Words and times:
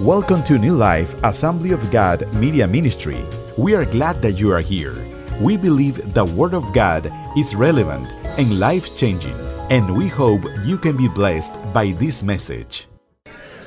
Welcome 0.00 0.42
to 0.44 0.58
New 0.58 0.74
Life 0.74 1.16
Assembly 1.24 1.70
of 1.70 1.90
God 1.90 2.30
Media 2.34 2.68
Ministry. 2.68 3.24
We 3.56 3.74
are 3.74 3.86
glad 3.86 4.20
that 4.20 4.32
you 4.32 4.52
are 4.52 4.60
here. 4.60 4.94
We 5.40 5.56
believe 5.56 6.12
the 6.12 6.26
Word 6.26 6.52
of 6.52 6.70
God 6.74 7.10
is 7.34 7.54
relevant 7.54 8.12
and 8.38 8.60
life 8.60 8.94
changing, 8.94 9.32
and 9.70 9.96
we 9.96 10.08
hope 10.08 10.42
you 10.66 10.76
can 10.76 10.98
be 10.98 11.08
blessed 11.08 11.54
by 11.72 11.92
this 11.92 12.22
message. 12.22 12.88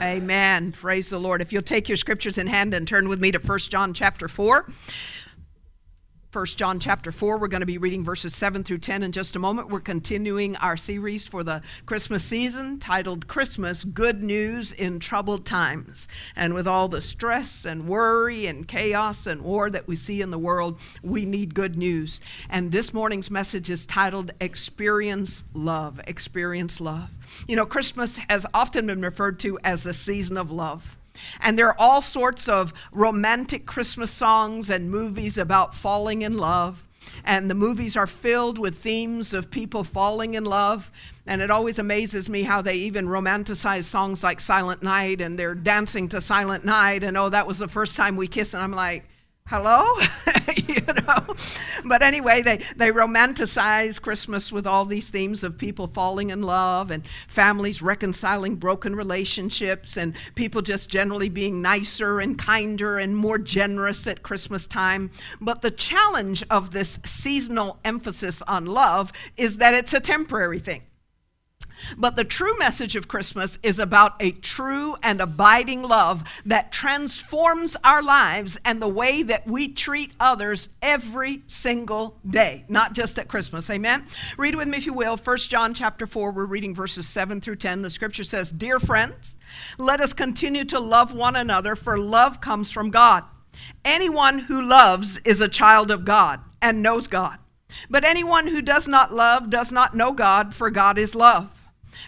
Amen. 0.03 0.71
Praise 0.71 1.09
the 1.09 1.19
Lord. 1.19 1.41
If 1.41 1.51
you'll 1.51 1.63
take 1.63 1.89
your 1.89 1.97
scriptures 1.97 2.37
in 2.37 2.45
hand 2.45 2.75
and 2.75 2.87
turn 2.87 3.09
with 3.09 3.19
me 3.19 3.31
to 3.31 3.39
1 3.39 3.59
John 3.61 3.91
chapter 3.91 4.27
4. 4.27 4.71
1 6.31 6.45
John 6.45 6.79
chapter 6.79 7.11
4. 7.11 7.39
We're 7.39 7.47
going 7.47 7.61
to 7.61 7.65
be 7.65 7.79
reading 7.79 8.03
verses 8.03 8.35
7 8.35 8.63
through 8.63 8.77
10 8.77 9.01
in 9.01 9.11
just 9.11 9.35
a 9.35 9.39
moment. 9.39 9.69
We're 9.69 9.79
continuing 9.79 10.55
our 10.57 10.77
series 10.77 11.25
for 11.25 11.43
the 11.43 11.63
Christmas 11.87 12.23
season 12.23 12.77
titled 12.77 13.27
Christmas 13.27 13.83
Good 13.83 14.21
News 14.21 14.71
in 14.71 14.99
Troubled 14.99 15.43
Times. 15.47 16.07
And 16.35 16.53
with 16.53 16.67
all 16.67 16.87
the 16.87 17.01
stress 17.01 17.65
and 17.65 17.87
worry 17.87 18.45
and 18.45 18.67
chaos 18.67 19.25
and 19.25 19.41
war 19.41 19.71
that 19.71 19.87
we 19.87 19.95
see 19.95 20.21
in 20.21 20.29
the 20.29 20.37
world, 20.37 20.79
we 21.01 21.25
need 21.25 21.55
good 21.55 21.75
news. 21.75 22.21
And 22.47 22.71
this 22.71 22.93
morning's 22.93 23.31
message 23.31 23.67
is 23.71 23.87
titled 23.87 24.31
Experience 24.39 25.43
Love. 25.55 25.99
Experience 26.05 26.79
Love. 26.79 27.09
You 27.47 27.55
know, 27.55 27.65
Christmas 27.65 28.17
has 28.29 28.45
often 28.53 28.85
been 28.85 29.01
referred 29.01 29.39
to 29.39 29.57
as 29.63 29.81
the 29.81 29.95
season 29.95 30.37
of 30.37 30.51
love. 30.51 30.98
And 31.39 31.57
there 31.57 31.67
are 31.67 31.79
all 31.79 32.01
sorts 32.01 32.47
of 32.49 32.73
romantic 32.91 33.65
Christmas 33.65 34.11
songs 34.11 34.69
and 34.69 34.89
movies 34.91 35.37
about 35.37 35.75
falling 35.75 36.21
in 36.21 36.37
love. 36.37 36.83
And 37.23 37.49
the 37.49 37.55
movies 37.55 37.97
are 37.97 38.07
filled 38.07 38.57
with 38.57 38.77
themes 38.77 39.33
of 39.33 39.49
people 39.49 39.83
falling 39.83 40.35
in 40.35 40.45
love. 40.45 40.91
And 41.25 41.41
it 41.41 41.51
always 41.51 41.79
amazes 41.79 42.29
me 42.29 42.43
how 42.43 42.61
they 42.61 42.75
even 42.75 43.07
romanticize 43.07 43.83
songs 43.83 44.23
like 44.23 44.39
Silent 44.39 44.81
Night 44.81 45.21
and 45.21 45.37
they're 45.37 45.55
dancing 45.55 46.09
to 46.09 46.21
Silent 46.21 46.65
Night. 46.65 47.03
And 47.03 47.17
oh, 47.17 47.29
that 47.29 47.47
was 47.47 47.59
the 47.59 47.67
first 47.67 47.95
time 47.95 48.15
we 48.15 48.27
kissed. 48.27 48.53
And 48.53 48.63
I'm 48.63 48.71
like, 48.71 49.05
hello? 49.49 49.83
You 50.67 50.81
know? 50.85 51.35
But 51.85 52.03
anyway 52.03 52.41
they, 52.41 52.57
they 52.75 52.91
romanticize 52.91 53.99
christmas 54.01 54.51
with 54.51 54.67
all 54.67 54.85
these 54.85 55.09
themes 55.09 55.43
of 55.43 55.57
people 55.57 55.87
falling 55.87 56.29
in 56.29 56.43
love 56.43 56.91
and 56.91 57.03
families 57.27 57.81
reconciling 57.81 58.55
broken 58.55 58.95
relationships 58.95 59.97
and 59.97 60.15
people 60.35 60.61
just 60.61 60.89
generally 60.89 61.29
being 61.29 61.61
nicer 61.61 62.19
and 62.19 62.37
kinder 62.37 62.97
and 62.97 63.15
more 63.15 63.37
generous 63.37 64.05
at 64.07 64.21
christmas 64.23 64.67
time. 64.67 65.11
But 65.41 65.61
the 65.61 65.71
challenge 65.71 66.43
of 66.49 66.71
this 66.71 66.99
seasonal 67.05 67.79
emphasis 67.83 68.41
on 68.43 68.65
love 68.65 69.11
is 69.37 69.57
that 69.57 69.73
it's 69.73 69.93
a 69.93 69.99
temporary 69.99 70.59
thing 70.59 70.83
but 71.97 72.15
the 72.15 72.23
true 72.23 72.57
message 72.57 72.95
of 72.95 73.07
Christmas 73.07 73.59
is 73.63 73.79
about 73.79 74.15
a 74.19 74.31
true 74.31 74.95
and 75.01 75.21
abiding 75.21 75.81
love 75.81 76.23
that 76.45 76.71
transforms 76.71 77.75
our 77.83 78.01
lives 78.01 78.59
and 78.65 78.81
the 78.81 78.87
way 78.87 79.23
that 79.23 79.47
we 79.47 79.67
treat 79.67 80.11
others 80.19 80.69
every 80.81 81.43
single 81.47 82.17
day, 82.27 82.65
not 82.67 82.93
just 82.93 83.19
at 83.19 83.27
Christmas. 83.27 83.69
Amen. 83.69 84.05
Read 84.37 84.55
with 84.55 84.67
me 84.67 84.77
if 84.77 84.85
you 84.85 84.93
will. 84.93 85.17
1 85.17 85.37
John 85.37 85.73
chapter 85.73 86.05
4, 86.07 86.31
we're 86.31 86.45
reading 86.45 86.75
verses 86.75 87.07
7 87.07 87.41
through 87.41 87.55
10. 87.57 87.81
The 87.81 87.89
scripture 87.89 88.23
says, 88.23 88.51
"Dear 88.51 88.79
friends, 88.79 89.35
let 89.77 89.99
us 90.01 90.13
continue 90.13 90.65
to 90.65 90.79
love 90.79 91.13
one 91.13 91.35
another, 91.35 91.75
for 91.75 91.97
love 91.97 92.41
comes 92.41 92.71
from 92.71 92.89
God. 92.89 93.23
Anyone 93.83 94.39
who 94.39 94.61
loves 94.61 95.17
is 95.25 95.41
a 95.41 95.47
child 95.47 95.91
of 95.91 96.05
God 96.05 96.41
and 96.61 96.81
knows 96.81 97.07
God. 97.07 97.37
But 97.89 98.03
anyone 98.03 98.47
who 98.47 98.61
does 98.61 98.87
not 98.87 99.13
love 99.13 99.49
does 99.49 99.71
not 99.71 99.95
know 99.95 100.11
God, 100.11 100.55
for 100.55 100.69
God 100.69 100.97
is 100.97 101.13
love." 101.13 101.49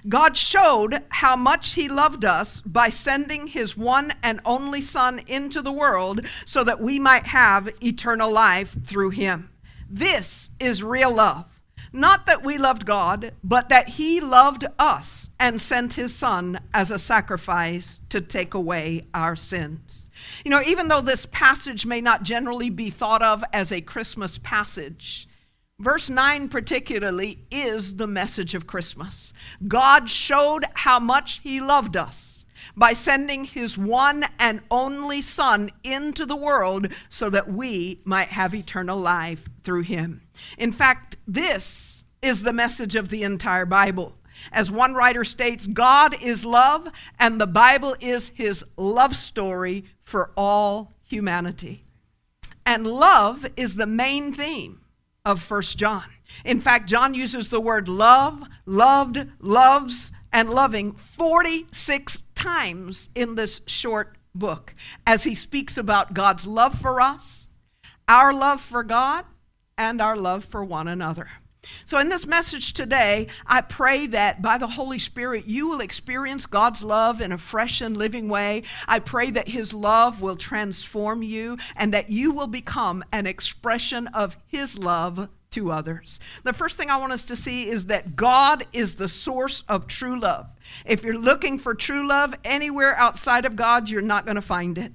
God 0.08 0.38
showed 0.38 1.06
how 1.10 1.36
much 1.36 1.74
He 1.74 1.90
loved 1.90 2.26
us 2.26 2.62
by 2.62 2.90
sending 2.90 3.48
His 3.48 3.78
one 3.78 4.14
and 4.24 4.40
only 4.46 4.82
Son 4.82 5.20
into 5.28 5.62
the 5.62 5.72
world 5.72 6.26
so 6.46 6.64
that 6.64 6.82
we 6.82 7.00
might 7.00 7.28
have 7.28 7.70
eternal 7.84 8.32
life 8.32 8.76
through 8.86 9.12
Him. 9.12 9.50
This 9.90 10.50
is 10.60 10.84
real 10.84 11.12
love. 11.12 11.46
Not 11.94 12.26
that 12.26 12.44
we 12.44 12.58
loved 12.58 12.86
God, 12.86 13.34
but 13.44 13.68
that 13.70 13.90
He 13.90 14.22
loved 14.22 14.66
us 14.80 15.30
and 15.40 15.60
sent 15.60 15.94
His 15.94 16.16
Son 16.16 16.60
as 16.74 16.90
a 16.90 17.00
sacrifice 17.00 18.00
to 18.10 18.22
take 18.22 18.54
away 18.54 19.08
our 19.14 19.36
sins. 19.36 20.10
You 20.46 20.52
know, 20.52 20.62
even 20.62 20.88
though 20.88 21.02
this 21.02 21.26
passage 21.26 21.86
may 21.86 22.00
not 22.00 22.24
generally 22.24 22.70
be 22.70 22.90
thought 22.90 23.22
of 23.22 23.44
as 23.52 23.72
a 23.72 23.82
Christmas 23.82 24.38
passage, 24.38 25.28
Verse 25.82 26.12
9, 26.12 26.50
particularly, 26.50 27.40
is 27.50 27.96
the 27.96 28.06
message 28.06 28.54
of 28.54 28.68
Christmas. 28.68 29.34
God 29.68 30.12
showed 30.12 30.64
how 30.76 31.00
much 31.00 31.40
He 31.42 31.60
loved 31.60 31.98
us 31.98 32.46
by 32.78 32.94
sending 32.94 33.46
His 33.46 33.80
one 33.80 34.26
and 34.38 34.62
only 34.70 35.24
Son 35.24 35.72
into 35.84 36.28
the 36.28 36.36
world 36.36 36.94
so 37.10 37.32
that 37.32 37.52
we 37.52 38.00
might 38.06 38.28
have 38.28 38.54
eternal 38.54 39.00
life 39.00 39.50
through 39.64 39.82
Him. 39.82 40.22
In 40.60 40.72
fact, 40.72 41.18
this 41.28 42.06
is 42.22 42.44
the 42.44 42.54
message 42.54 42.96
of 42.96 43.10
the 43.10 43.24
entire 43.24 43.66
Bible. 43.66 44.14
As 44.52 44.70
one 44.70 44.94
writer 44.94 45.24
states, 45.24 45.66
God 45.66 46.16
is 46.22 46.46
love, 46.46 46.90
and 47.18 47.42
the 47.42 47.48
Bible 47.48 47.96
is 48.00 48.30
His 48.36 48.64
love 48.78 49.16
story 49.16 49.86
for 50.04 50.30
all 50.38 50.94
humanity. 51.02 51.82
And 52.68 52.86
love 52.86 53.48
is 53.58 53.78
the 53.78 53.88
main 53.88 54.32
theme 54.32 54.81
of 55.26 55.42
First 55.42 55.78
John. 55.78 56.06
In 56.46 56.60
fact, 56.60 56.90
John 56.90 57.14
uses 57.14 57.50
the 57.50 57.62
word 57.62 57.88
love, 57.88 58.44
loved, 58.66 59.26
loves, 59.40 60.12
and 60.32 60.50
loving 60.50 60.94
46 60.94 62.20
times 62.36 63.10
in 63.14 63.36
this 63.36 63.62
short 63.66 64.18
book 64.34 64.74
as 65.06 65.24
he 65.24 65.36
speaks 65.36 65.78
about 65.78 66.14
God's 66.14 66.48
love 66.48 66.80
for 66.80 67.02
us, 67.02 67.52
our 68.08 68.34
love 68.34 68.62
for 68.62 68.84
God, 68.84 69.26
and 69.78 70.02
our 70.02 70.16
love 70.16 70.46
for 70.46 70.64
one 70.64 70.88
another. 70.88 71.30
So, 71.86 72.00
in 72.00 72.10
this 72.10 72.26
message 72.26 72.74
today, 72.74 73.28
I 73.46 73.62
pray 73.62 74.08
that 74.08 74.42
by 74.42 74.58
the 74.58 74.68
Holy 74.68 74.98
Spirit 74.98 75.46
you 75.46 75.68
will 75.68 75.82
experience 75.82 76.48
God's 76.48 76.84
love 76.84 77.22
in 77.22 77.32
a 77.32 77.38
fresh 77.38 77.82
and 77.82 77.96
living 77.96 78.30
way. 78.30 78.64
I 78.88 79.00
pray 79.00 79.30
that 79.32 79.48
His 79.48 79.74
love 79.74 80.22
will 80.22 80.36
transform 80.36 81.22
you 81.22 81.58
and 81.76 81.94
that 81.94 82.10
you 82.10 82.32
will 82.32 82.48
become 82.48 83.04
an 83.12 83.28
expression 83.28 84.08
of 84.08 84.38
His 84.48 84.80
love 84.80 85.30
to 85.52 85.72
others. 85.72 86.20
The 86.44 86.54
first 86.54 86.78
thing 86.78 86.90
I 86.90 86.98
want 86.98 87.14
us 87.14 87.26
to 87.26 87.36
see 87.36 87.70
is 87.70 87.88
that 87.88 88.16
God 88.16 88.66
is 88.74 88.96
the 88.96 89.10
source 89.10 89.64
of 89.68 89.86
true 89.86 90.20
love. 90.20 90.48
If 90.86 91.04
you're 91.04 91.14
looking 91.14 91.60
for 91.60 91.76
true 91.76 92.08
love 92.08 92.34
anywhere 92.44 92.96
outside 92.96 93.46
of 93.46 93.56
God, 93.56 93.90
you're 93.90 94.02
not 94.02 94.26
going 94.26 94.36
to 94.36 94.42
find 94.42 94.78
it. 94.78 94.94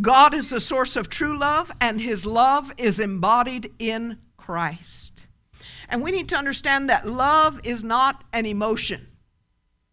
God 0.00 0.34
is 0.34 0.50
the 0.50 0.60
source 0.60 0.94
of 0.94 1.08
true 1.08 1.36
love, 1.36 1.72
and 1.80 2.00
His 2.00 2.24
love 2.24 2.72
is 2.76 3.00
embodied 3.00 3.72
in 3.78 4.18
Christ. 4.36 5.03
And 5.94 6.02
we 6.02 6.10
need 6.10 6.28
to 6.30 6.36
understand 6.36 6.90
that 6.90 7.06
love 7.06 7.60
is 7.62 7.84
not 7.84 8.24
an 8.32 8.46
emotion. 8.46 9.06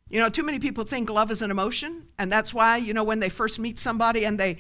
You 0.09 0.19
know, 0.19 0.29
too 0.29 0.41
many 0.41 0.57
people 0.57 0.84
think 0.84 1.12
love 1.12 1.29
is 1.29 1.44
an 1.44 1.51
emotion, 1.51 2.07
and 2.17 2.31
that's 2.31 2.56
why, 2.56 2.78
you 2.78 2.91
know, 2.91 3.03
when 3.03 3.19
they 3.19 3.29
first 3.29 3.59
meet 3.59 3.78
somebody 3.78 4.25
and 4.25 4.40
they 4.40 4.57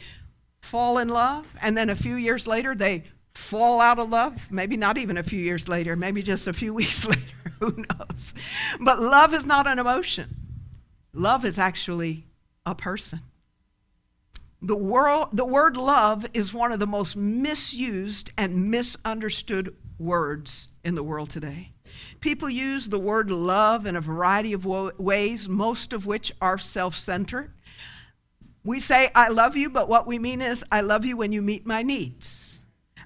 fall 0.61 0.99
in 0.99 1.09
love, 1.09 1.47
and 1.59 1.75
then 1.75 1.89
a 1.89 1.95
few 1.95 2.13
years 2.13 2.45
later 2.45 2.75
they 2.75 3.05
fall 3.33 3.81
out 3.81 3.97
of 3.97 4.11
love, 4.11 4.51
maybe 4.51 4.77
not 4.77 4.99
even 4.99 5.17
a 5.17 5.23
few 5.23 5.39
years 5.39 5.67
later, 5.67 5.95
maybe 5.95 6.21
just 6.21 6.45
a 6.45 6.53
few 6.53 6.73
weeks 6.75 7.05
later, 7.05 7.35
who 7.59 7.75
knows. 7.75 8.35
But 8.79 9.01
love 9.01 9.33
is 9.33 9.43
not 9.43 9.65
an 9.65 9.79
emotion, 9.79 10.35
love 11.11 11.43
is 11.43 11.57
actually 11.57 12.27
a 12.67 12.75
person. 12.75 13.21
The, 14.61 14.77
world, 14.77 15.29
the 15.33 15.43
word 15.43 15.75
love 15.75 16.23
is 16.35 16.53
one 16.53 16.71
of 16.71 16.77
the 16.77 16.85
most 16.85 17.15
misused 17.15 18.29
and 18.37 18.69
misunderstood 18.69 19.75
words 19.97 20.67
in 20.83 20.95
the 20.95 21.03
world 21.03 21.29
today. 21.29 21.71
People 22.19 22.49
use 22.49 22.89
the 22.89 22.99
word 22.99 23.29
love 23.29 23.85
in 23.85 23.95
a 23.95 24.01
variety 24.01 24.53
of 24.53 24.65
ways, 24.65 25.49
most 25.49 25.93
of 25.93 26.05
which 26.05 26.31
are 26.41 26.57
self 26.57 26.95
centered. 26.95 27.51
We 28.63 28.79
say, 28.79 29.11
I 29.15 29.29
love 29.29 29.55
you, 29.55 29.69
but 29.69 29.89
what 29.89 30.05
we 30.05 30.19
mean 30.19 30.41
is, 30.41 30.63
I 30.71 30.81
love 30.81 31.03
you 31.03 31.17
when 31.17 31.31
you 31.31 31.41
meet 31.41 31.65
my 31.65 31.81
needs. 31.81 32.59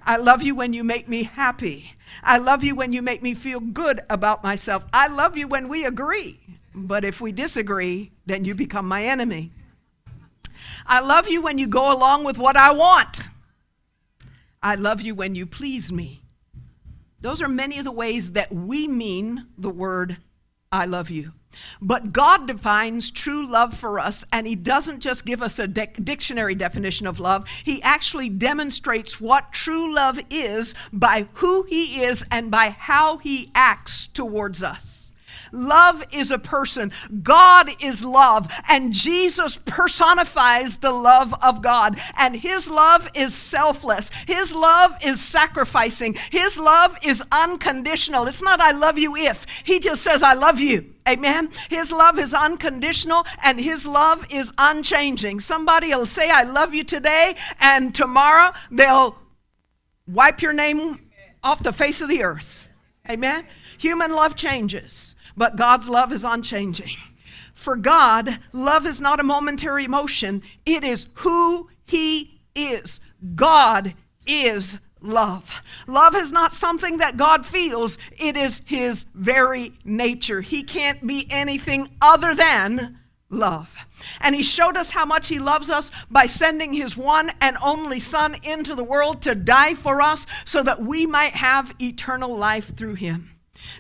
I 0.04 0.18
love 0.18 0.42
you 0.44 0.54
when 0.54 0.74
you 0.74 0.84
make 0.84 1.08
me 1.08 1.24
happy. 1.24 1.96
I 2.22 2.38
love 2.38 2.64
you 2.64 2.76
when 2.76 2.94
you 2.94 3.02
make 3.02 3.24
me 3.24 3.34
feel 3.34 3.60
good 3.60 4.02
about 4.10 4.44
myself. 4.44 4.86
I 4.94 5.08
love 5.08 5.38
you 5.38 5.48
when 5.48 5.70
we 5.70 5.86
agree. 5.86 6.40
But 6.76 7.06
if 7.06 7.22
we 7.22 7.32
disagree, 7.32 8.12
then 8.26 8.44
you 8.44 8.54
become 8.54 8.88
my 8.88 9.04
enemy. 9.04 9.52
I 10.86 11.00
love 11.00 11.28
you 11.28 11.42
when 11.42 11.58
you 11.58 11.68
go 11.68 11.92
along 11.92 12.26
with 12.26 12.38
what 12.38 12.58
I 12.58 12.72
want. 12.72 13.30
I 14.62 14.76
love 14.76 15.02
you 15.02 15.16
when 15.16 15.36
you 15.36 15.46
please 15.46 15.92
me. 15.92 16.25
Those 17.26 17.42
are 17.42 17.48
many 17.48 17.80
of 17.80 17.86
the 17.86 17.92
ways 17.92 18.34
that 18.34 18.54
we 18.54 18.88
mean 18.88 19.48
the 19.58 19.72
word 19.72 20.18
I 20.72 20.86
love 20.86 21.10
you. 21.10 21.32
But 21.82 22.14
God 22.14 22.46
defines 22.46 23.10
true 23.10 23.44
love 23.44 23.76
for 23.76 23.98
us, 23.98 24.24
and 24.32 24.46
He 24.46 24.56
doesn't 24.56 25.00
just 25.00 25.26
give 25.26 25.42
us 25.42 25.58
a 25.58 25.68
dictionary 25.68 26.54
definition 26.54 27.08
of 27.08 27.20
love. 27.20 27.50
He 27.64 27.82
actually 27.82 28.30
demonstrates 28.30 29.20
what 29.20 29.52
true 29.52 29.92
love 29.92 30.20
is 30.30 30.76
by 30.94 31.28
who 31.34 31.64
He 31.64 32.04
is 32.04 32.24
and 32.30 32.52
by 32.52 32.76
how 32.78 33.18
He 33.18 33.50
acts 33.56 34.06
towards 34.06 34.62
us. 34.62 35.05
Love 35.52 36.04
is 36.12 36.32
a 36.32 36.40
person. 36.40 36.92
God 37.24 37.70
is 37.80 38.04
love. 38.04 38.52
And 38.68 38.94
Jesus 38.94 39.60
personifies 39.66 40.78
the 40.78 40.92
love 40.92 41.34
of 41.42 41.62
God. 41.62 42.00
And 42.18 42.36
his 42.36 42.70
love 42.70 43.10
is 43.14 43.34
selfless. 43.34 44.10
His 44.28 44.54
love 44.54 44.96
is 45.04 45.22
sacrificing. 45.22 46.16
His 46.32 46.60
love 46.60 46.98
is 47.04 47.24
unconditional. 47.32 48.28
It's 48.28 48.42
not, 48.42 48.60
I 48.60 48.72
love 48.72 48.98
you 48.98 49.16
if. 49.16 49.46
He 49.64 49.80
just 49.80 50.02
says, 50.04 50.24
I 50.24 50.34
love 50.34 50.60
you. 50.60 50.94
Amen. 51.08 51.50
His 51.70 51.92
love 51.92 52.18
is 52.18 52.34
unconditional 52.34 53.28
and 53.44 53.60
his 53.60 53.86
love 53.86 54.26
is 54.34 54.52
unchanging. 54.58 55.40
Somebody 55.40 55.94
will 55.94 56.08
say, 56.08 56.32
I 56.32 56.44
love 56.44 56.74
you 56.74 56.84
today, 56.84 57.36
and 57.60 57.94
tomorrow 57.94 58.54
they'll 58.72 59.16
wipe 60.08 60.42
your 60.42 60.54
name 60.54 61.12
off 61.44 61.62
the 61.62 61.74
face 61.74 62.02
of 62.02 62.10
the 62.10 62.24
earth. 62.24 62.70
Amen. 63.08 63.46
Human 63.78 64.12
love 64.12 64.36
changes, 64.36 65.05
but 65.38 65.56
God's 65.56 65.90
love 65.90 66.12
is 66.12 66.24
unchanging. 66.24 66.92
For 67.54 67.76
God, 67.76 68.40
love 68.52 68.86
is 68.86 69.00
not 69.00 69.20
a 69.20 69.24
momentary 69.24 69.86
emotion, 69.86 70.44
it 70.66 70.84
is 70.84 71.08
who 71.16 71.70
He 71.86 72.42
is. 72.54 73.00
God 73.36 73.94
is 74.28 74.78
love. 75.02 75.62
Love 75.88 76.16
is 76.16 76.32
not 76.32 76.54
something 76.54 76.98
that 76.98 77.18
God 77.18 77.46
feels, 77.46 77.98
it 78.20 78.36
is 78.36 78.62
His 78.66 79.06
very 79.14 79.74
nature. 79.84 80.42
He 80.42 80.64
can't 80.64 81.06
be 81.06 81.28
anything 81.30 81.90
other 82.02 82.36
than 82.36 83.00
love. 83.30 83.76
And 84.22 84.36
He 84.36 84.44
showed 84.44 84.78
us 84.78 84.92
how 84.92 85.06
much 85.06 85.28
He 85.28 85.40
loves 85.40 85.70
us 85.70 85.92
by 86.10 86.26
sending 86.26 86.74
His 86.74 86.98
one 86.98 87.32
and 87.42 87.58
only 87.64 88.00
Son 88.00 88.36
into 88.44 88.76
the 88.76 88.84
world 88.84 89.22
to 89.24 89.36
die 89.36 89.74
for 89.76 90.02
us 90.02 90.26
so 90.44 90.62
that 90.64 90.82
we 90.82 91.06
might 91.06 91.34
have 91.34 91.74
eternal 91.82 92.36
life 92.36 92.76
through 92.76 92.96
Him. 92.96 93.35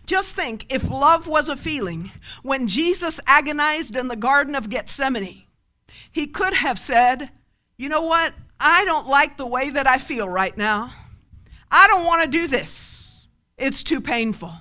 Just 0.05 0.35
think 0.35 0.71
if 0.73 0.89
love 0.89 1.27
was 1.27 1.49
a 1.49 1.55
feeling, 1.55 2.11
when 2.43 2.67
Jesus 2.67 3.19
agonized 3.25 3.95
in 3.95 4.07
the 4.07 4.15
Garden 4.15 4.55
of 4.55 4.69
Gethsemane, 4.69 5.43
He 6.11 6.27
could 6.27 6.53
have 6.53 6.79
said, 6.79 7.29
You 7.77 7.89
know 7.89 8.01
what? 8.01 8.33
I 8.59 8.85
don't 8.85 9.07
like 9.07 9.37
the 9.37 9.45
way 9.45 9.69
that 9.69 9.87
I 9.87 9.97
feel 9.97 10.29
right 10.29 10.55
now. 10.55 10.93
I 11.69 11.87
don't 11.87 12.05
want 12.05 12.23
to 12.23 12.37
do 12.37 12.47
this. 12.47 13.27
It's 13.57 13.83
too 13.83 14.01
painful. 14.01 14.53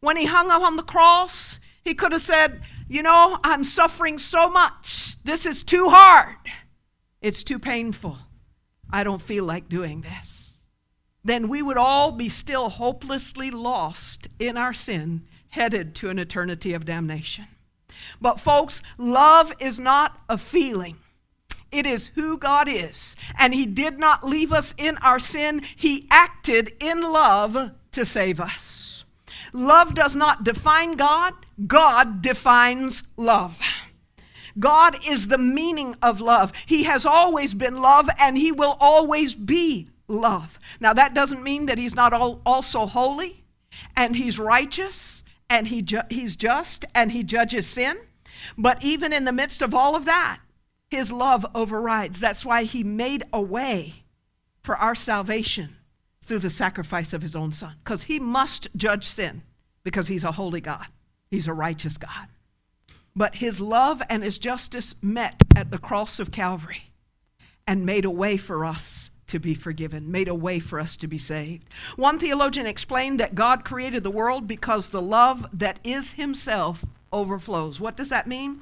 When 0.00 0.16
he 0.16 0.26
hung 0.26 0.50
up 0.50 0.62
on 0.62 0.76
the 0.76 0.82
cross, 0.82 1.60
he 1.84 1.94
could 1.94 2.12
have 2.12 2.22
said, 2.22 2.62
You 2.88 3.02
know, 3.02 3.38
I'm 3.44 3.64
suffering 3.64 4.18
so 4.18 4.48
much. 4.48 5.16
This 5.24 5.46
is 5.46 5.62
too 5.62 5.88
hard. 5.88 6.36
It's 7.20 7.42
too 7.44 7.58
painful. 7.58 8.18
I 8.90 9.04
don't 9.04 9.22
feel 9.22 9.44
like 9.44 9.68
doing 9.68 10.00
this. 10.02 10.41
Then 11.24 11.48
we 11.48 11.62
would 11.62 11.76
all 11.76 12.12
be 12.12 12.28
still 12.28 12.68
hopelessly 12.68 13.50
lost 13.50 14.28
in 14.38 14.56
our 14.56 14.72
sin, 14.72 15.22
headed 15.50 15.94
to 15.96 16.10
an 16.10 16.18
eternity 16.18 16.74
of 16.74 16.84
damnation. 16.84 17.46
But, 18.20 18.40
folks, 18.40 18.82
love 18.98 19.52
is 19.60 19.78
not 19.78 20.18
a 20.28 20.36
feeling. 20.36 20.96
It 21.70 21.86
is 21.86 22.08
who 22.14 22.36
God 22.36 22.68
is. 22.68 23.16
And 23.38 23.54
He 23.54 23.66
did 23.66 23.98
not 23.98 24.24
leave 24.24 24.52
us 24.52 24.74
in 24.76 24.96
our 24.98 25.18
sin, 25.18 25.62
He 25.76 26.06
acted 26.10 26.74
in 26.80 27.00
love 27.00 27.72
to 27.92 28.04
save 28.04 28.40
us. 28.40 29.04
Love 29.52 29.94
does 29.94 30.16
not 30.16 30.44
define 30.44 30.94
God, 30.94 31.34
God 31.66 32.22
defines 32.22 33.02
love. 33.16 33.60
God 34.58 34.98
is 35.08 35.28
the 35.28 35.38
meaning 35.38 35.96
of 36.02 36.20
love. 36.20 36.52
He 36.66 36.84
has 36.84 37.06
always 37.06 37.54
been 37.54 37.80
love 37.80 38.08
and 38.18 38.36
He 38.36 38.52
will 38.52 38.76
always 38.80 39.34
be 39.34 39.88
love. 40.12 40.58
Now, 40.80 40.92
that 40.92 41.14
doesn't 41.14 41.42
mean 41.42 41.66
that 41.66 41.78
He's 41.78 41.94
not 41.94 42.12
also 42.12 42.86
holy 42.86 43.44
and 43.96 44.16
He's 44.16 44.38
righteous 44.38 45.24
and 45.48 45.68
he 45.68 45.82
ju- 45.82 46.02
He's 46.10 46.36
just 46.36 46.84
and 46.94 47.12
He 47.12 47.22
judges 47.22 47.66
sin. 47.66 47.96
But 48.56 48.84
even 48.84 49.12
in 49.12 49.24
the 49.24 49.32
midst 49.32 49.62
of 49.62 49.74
all 49.74 49.94
of 49.94 50.04
that, 50.04 50.40
his 50.92 51.10
love 51.10 51.46
overrides. 51.54 52.20
That's 52.20 52.44
why 52.44 52.64
he 52.64 52.84
made 52.84 53.22
a 53.32 53.40
way 53.40 54.04
for 54.62 54.76
our 54.76 54.94
salvation 54.94 55.76
through 56.22 56.40
the 56.40 56.50
sacrifice 56.50 57.14
of 57.14 57.22
his 57.22 57.34
own 57.34 57.50
son. 57.50 57.76
Because 57.82 58.04
he 58.04 58.18
must 58.20 58.68
judge 58.76 59.06
sin 59.06 59.42
because 59.84 60.08
he's 60.08 60.22
a 60.22 60.32
holy 60.32 60.60
God, 60.60 60.86
he's 61.30 61.48
a 61.48 61.54
righteous 61.54 61.96
God. 61.96 62.28
But 63.16 63.36
his 63.36 63.60
love 63.60 64.02
and 64.10 64.22
his 64.22 64.36
justice 64.36 64.94
met 65.00 65.42
at 65.56 65.70
the 65.70 65.78
cross 65.78 66.20
of 66.20 66.30
Calvary 66.30 66.92
and 67.66 67.86
made 67.86 68.04
a 68.04 68.10
way 68.10 68.36
for 68.36 68.62
us 68.64 69.10
to 69.32 69.38
be 69.38 69.54
forgiven, 69.54 70.10
made 70.10 70.28
a 70.28 70.34
way 70.34 70.58
for 70.58 70.78
us 70.78 70.96
to 70.96 71.08
be 71.08 71.18
saved. 71.18 71.64
One 71.96 72.18
theologian 72.18 72.66
explained 72.66 73.20
that 73.20 73.34
God 73.34 73.64
created 73.64 74.04
the 74.04 74.10
world 74.10 74.46
because 74.46 74.90
the 74.90 75.02
love 75.02 75.46
that 75.52 75.78
is 75.82 76.12
himself 76.12 76.84
overflows. 77.12 77.80
What 77.80 77.96
does 77.96 78.10
that 78.10 78.26
mean? 78.26 78.60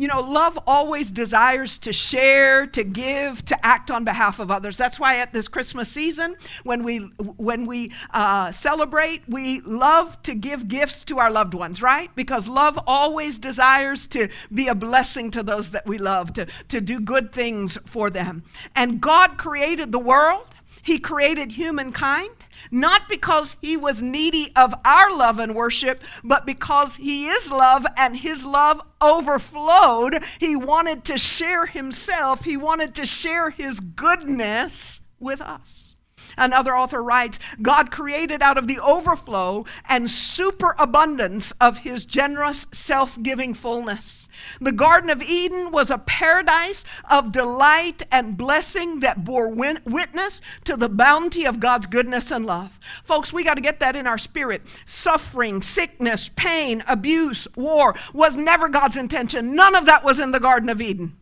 You 0.00 0.08
know, 0.08 0.22
love 0.22 0.58
always 0.66 1.10
desires 1.10 1.78
to 1.80 1.92
share, 1.92 2.66
to 2.68 2.84
give, 2.84 3.44
to 3.44 3.66
act 3.66 3.90
on 3.90 4.02
behalf 4.02 4.38
of 4.38 4.50
others. 4.50 4.78
That's 4.78 4.98
why 4.98 5.18
at 5.18 5.34
this 5.34 5.46
Christmas 5.46 5.90
season, 5.90 6.36
when 6.64 6.84
we 6.84 7.00
when 7.36 7.66
we 7.66 7.92
uh, 8.14 8.50
celebrate, 8.50 9.20
we 9.28 9.60
love 9.60 10.22
to 10.22 10.34
give 10.34 10.68
gifts 10.68 11.04
to 11.04 11.18
our 11.18 11.30
loved 11.30 11.52
ones, 11.52 11.82
right? 11.82 12.08
Because 12.16 12.48
love 12.48 12.78
always 12.86 13.36
desires 13.36 14.06
to 14.06 14.30
be 14.54 14.68
a 14.68 14.74
blessing 14.74 15.30
to 15.32 15.42
those 15.42 15.70
that 15.72 15.86
we 15.86 15.98
love, 15.98 16.32
to, 16.32 16.46
to 16.68 16.80
do 16.80 16.98
good 16.98 17.30
things 17.30 17.76
for 17.84 18.08
them. 18.08 18.42
And 18.74 19.02
God 19.02 19.36
created 19.36 19.92
the 19.92 19.98
world. 19.98 20.46
He 20.80 20.98
created 20.98 21.52
humankind 21.52 22.30
not 22.70 23.08
because 23.08 23.56
he 23.60 23.76
was 23.76 24.02
needy 24.02 24.52
of 24.56 24.74
our 24.84 25.14
love 25.14 25.38
and 25.38 25.54
worship, 25.54 26.00
but 26.22 26.46
because 26.46 26.96
he 26.96 27.28
is 27.28 27.50
love 27.50 27.86
and 27.96 28.16
his 28.16 28.44
love 28.44 28.80
overflowed. 29.00 30.22
He 30.38 30.56
wanted 30.56 31.04
to 31.04 31.18
share 31.18 31.66
himself, 31.66 32.44
he 32.44 32.56
wanted 32.56 32.94
to 32.96 33.06
share 33.06 33.50
his 33.50 33.80
goodness 33.80 35.00
with 35.18 35.40
us. 35.40 35.96
Another 36.36 36.76
author 36.76 37.02
writes 37.02 37.38
God 37.60 37.90
created 37.90 38.42
out 38.42 38.58
of 38.58 38.68
the 38.68 38.78
overflow 38.78 39.64
and 39.88 40.10
superabundance 40.10 41.52
of 41.60 41.78
his 41.78 42.04
generous, 42.04 42.66
self 42.72 43.20
giving 43.22 43.54
fullness. 43.54 44.19
The 44.60 44.72
Garden 44.72 45.10
of 45.10 45.22
Eden 45.22 45.70
was 45.70 45.90
a 45.90 45.98
paradise 45.98 46.84
of 47.10 47.32
delight 47.32 48.02
and 48.10 48.36
blessing 48.36 49.00
that 49.00 49.24
bore 49.24 49.48
witness 49.48 50.40
to 50.64 50.76
the 50.76 50.88
bounty 50.88 51.44
of 51.44 51.60
God's 51.60 51.86
goodness 51.86 52.30
and 52.30 52.46
love. 52.46 52.78
Folks, 53.04 53.32
we 53.32 53.44
got 53.44 53.54
to 53.54 53.60
get 53.60 53.80
that 53.80 53.96
in 53.96 54.06
our 54.06 54.18
spirit. 54.18 54.62
Suffering, 54.84 55.62
sickness, 55.62 56.30
pain, 56.36 56.82
abuse, 56.88 57.48
war 57.56 57.94
was 58.14 58.36
never 58.36 58.68
God's 58.68 58.96
intention. 58.96 59.54
None 59.54 59.74
of 59.74 59.86
that 59.86 60.04
was 60.04 60.18
in 60.18 60.32
the 60.32 60.40
Garden 60.40 60.68
of 60.68 60.80
Eden. 60.80 61.16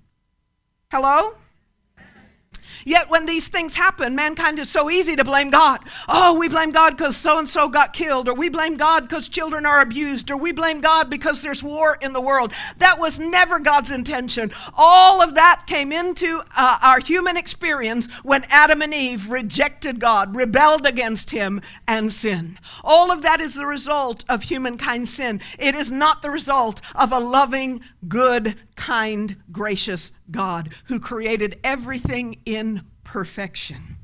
Hello? 0.90 1.34
Yet 2.88 3.10
when 3.10 3.26
these 3.26 3.48
things 3.48 3.74
happen, 3.74 4.14
mankind 4.14 4.58
is 4.58 4.70
so 4.70 4.88
easy 4.88 5.14
to 5.14 5.22
blame 5.22 5.50
God. 5.50 5.80
Oh, 6.08 6.38
we 6.38 6.48
blame 6.48 6.70
God 6.70 6.96
because 6.96 7.18
so 7.18 7.38
and 7.38 7.46
so 7.46 7.68
got 7.68 7.92
killed, 7.92 8.30
or 8.30 8.34
we 8.34 8.48
blame 8.48 8.78
God 8.78 9.02
because 9.02 9.28
children 9.28 9.66
are 9.66 9.82
abused, 9.82 10.30
or 10.30 10.38
we 10.38 10.52
blame 10.52 10.80
God 10.80 11.10
because 11.10 11.42
there's 11.42 11.62
war 11.62 11.98
in 12.00 12.14
the 12.14 12.20
world. 12.22 12.54
That 12.78 12.98
was 12.98 13.18
never 13.18 13.58
God's 13.58 13.90
intention. 13.90 14.52
All 14.74 15.20
of 15.20 15.34
that 15.34 15.64
came 15.66 15.92
into 15.92 16.40
uh, 16.56 16.78
our 16.80 16.98
human 17.00 17.36
experience 17.36 18.10
when 18.22 18.46
Adam 18.48 18.80
and 18.80 18.94
Eve 18.94 19.28
rejected 19.28 20.00
God, 20.00 20.34
rebelled 20.34 20.86
against 20.86 21.30
Him, 21.30 21.60
and 21.86 22.10
sinned. 22.10 22.58
All 22.82 23.12
of 23.12 23.20
that 23.20 23.42
is 23.42 23.52
the 23.52 23.66
result 23.66 24.24
of 24.30 24.44
humankind's 24.44 25.12
sin. 25.12 25.42
It 25.58 25.74
is 25.74 25.90
not 25.90 26.22
the 26.22 26.30
result 26.30 26.80
of 26.94 27.12
a 27.12 27.20
loving, 27.20 27.82
good, 28.08 28.54
kind, 28.76 29.36
gracious 29.52 30.10
God 30.30 30.74
who 30.86 31.00
created 31.00 31.58
everything 31.64 32.40
in 32.44 32.82
perfection. 33.04 33.96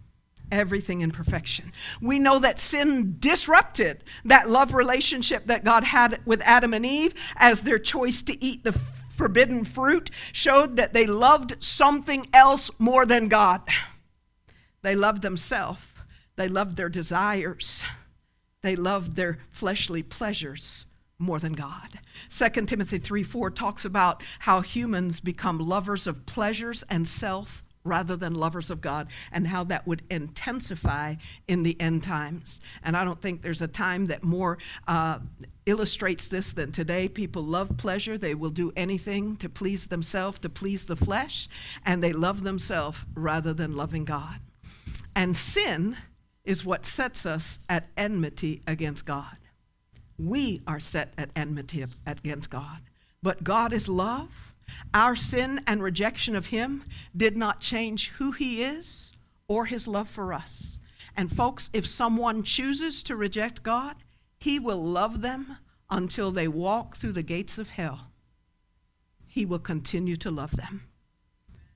Everything 0.52 1.00
in 1.00 1.11
perfection. 1.11 1.73
We 2.00 2.19
know 2.19 2.38
that 2.38 2.59
sin 2.59 3.16
disrupted 3.19 4.04
that 4.25 4.49
love 4.49 4.73
relationship 4.75 5.47
that 5.47 5.64
God 5.64 5.85
had 5.85 6.21
with 6.25 6.43
Adam 6.43 6.75
and 6.75 6.87
Eve 6.87 7.14
as 7.37 7.62
their 7.62 7.78
choice 7.78 8.23
to 8.23 8.45
eat 8.45 8.62
the 8.62 8.78
forbidden 9.09 9.64
fruit 9.64 10.11
showed 10.33 10.76
that 10.76 10.93
they 10.93 11.07
loved 11.07 11.62
something 11.62 12.28
else 12.33 12.71
more 12.78 13.07
than 13.07 13.28
God. 13.28 13.62
They 14.83 14.95
loved 14.95 15.23
themselves, 15.23 15.83
they 16.37 16.49
loved 16.49 16.76
their 16.76 16.88
desires, 16.88 17.83
they 18.61 18.76
loved 18.76 19.16
their 19.16 19.38
fleshly 19.50 20.02
pleasures 20.02 20.85
more 21.18 21.38
than 21.38 21.52
God. 21.52 21.99
2 22.30 22.49
Timothy 22.66 22.99
3 22.99 23.23
4 23.23 23.50
talks 23.50 23.85
about 23.85 24.23
how 24.40 24.61
humans 24.61 25.21
become 25.21 25.59
lovers 25.59 26.06
of 26.06 26.26
pleasures 26.26 26.85
and 26.88 27.06
self 27.06 27.64
rather 27.85 28.16
than 28.16 28.35
lovers 28.35 28.71
of 28.71 28.80
God, 28.80 29.09
and 29.30 29.47
how 29.47 29.62
that 29.64 29.87
would 29.87 30.02
intensify 30.11 31.14
in 31.47 31.62
the 31.62 31.78
end 31.80 32.02
times. 32.02 32.61
And 32.83 32.97
I 32.97 33.04
don't 33.04 33.21
think 33.21 33.42
there's 33.42 33.62
a 33.62 33.68
time 33.68 34.06
that 34.06 34.25
more 34.25 34.59
uh, 34.88 35.18
illustrates 35.66 36.28
this 36.28 36.52
than 36.52 36.73
today. 36.73 37.09
People 37.09 37.42
love 37.42 37.76
pleasure, 37.76 38.16
they 38.16 38.35
will 38.35 38.50
do 38.50 38.73
anything 38.75 39.37
to 39.37 39.49
please 39.49 39.87
themselves, 39.87 40.38
to 40.40 40.49
please 40.49 40.87
the 40.87 40.97
flesh, 40.97 41.49
and 41.85 42.02
they 42.02 42.12
love 42.12 42.42
themselves 42.42 43.04
rather 43.14 43.52
than 43.52 43.76
loving 43.76 44.04
God. 44.04 44.40
And 45.14 45.37
sin 45.37 45.97
is 46.44 46.64
what 46.64 46.85
sets 46.85 47.25
us 47.25 47.59
at 47.68 47.88
enmity 47.97 48.62
against 48.66 49.06
God. 49.06 49.37
We 50.18 50.62
are 50.66 50.80
set 50.80 51.12
at 51.18 51.30
enmity 51.35 51.85
against 52.06 52.50
God. 52.50 52.78
But 53.23 53.44
God 53.44 53.73
is 53.73 53.88
love. 53.88 54.52
Our 54.92 55.16
sin 55.16 55.61
and 55.66 55.83
rejection 55.83 56.37
of 56.37 56.47
Him 56.47 56.83
did 57.16 57.37
not 57.37 57.61
change 57.61 58.11
who 58.11 58.33
He 58.33 58.62
is 58.62 59.12
or 59.49 59.66
His 59.66 59.88
love 59.88 60.09
for 60.09 60.33
us. 60.33 60.78
And, 61.16 61.35
folks, 61.35 61.71
if 61.73 61.87
someone 61.87 62.42
chooses 62.42 63.02
to 63.04 63.16
reject 63.16 63.62
God, 63.62 63.97
He 64.38 64.59
will 64.59 64.83
love 64.83 65.21
them 65.23 65.59
until 65.90 66.30
they 66.30 66.49
walk 66.49 66.97
through 66.97 67.12
the 67.12 67.23
gates 67.23 67.59
of 67.59 67.71
hell. 67.71 68.09
He 69.26 69.44
will 69.44 69.59
continue 69.59 70.16
to 70.16 70.30
love 70.30 70.56
them. 70.56 70.83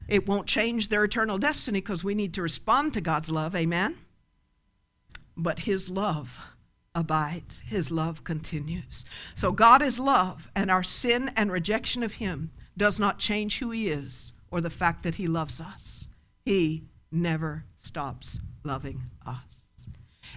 It 0.07 0.27
won't 0.27 0.47
change 0.47 0.89
their 0.89 1.05
eternal 1.05 1.39
destiny 1.39 1.81
because 1.81 2.03
we 2.03 2.15
need 2.15 2.35
to 2.35 2.43
respond 2.43 2.95
to 2.95 3.01
God's 3.01 3.31
love. 3.31 3.55
Amen? 3.55 3.97
But 5.37 5.61
His 5.61 5.91
love 5.91 6.41
abides, 6.99 7.63
His 7.65 7.91
love 7.91 8.25
continues. 8.25 9.05
So 9.35 9.53
God 9.53 9.83
is 9.83 10.01
love, 10.01 10.51
and 10.55 10.71
our 10.71 10.83
sin 10.83 11.31
and 11.37 11.53
rejection 11.53 12.03
of 12.03 12.15
Him 12.15 12.51
does 12.77 12.99
not 12.99 13.19
change 13.19 13.59
who 13.59 13.71
He 13.71 13.89
is 13.89 14.33
or 14.51 14.61
the 14.61 14.71
fact 14.71 15.05
that 15.05 15.15
He 15.15 15.27
loves 15.27 15.61
us. 15.61 16.11
He 16.45 16.85
never 17.13 17.65
stops 17.79 18.39
loving 18.65 19.05
us. 19.25 19.48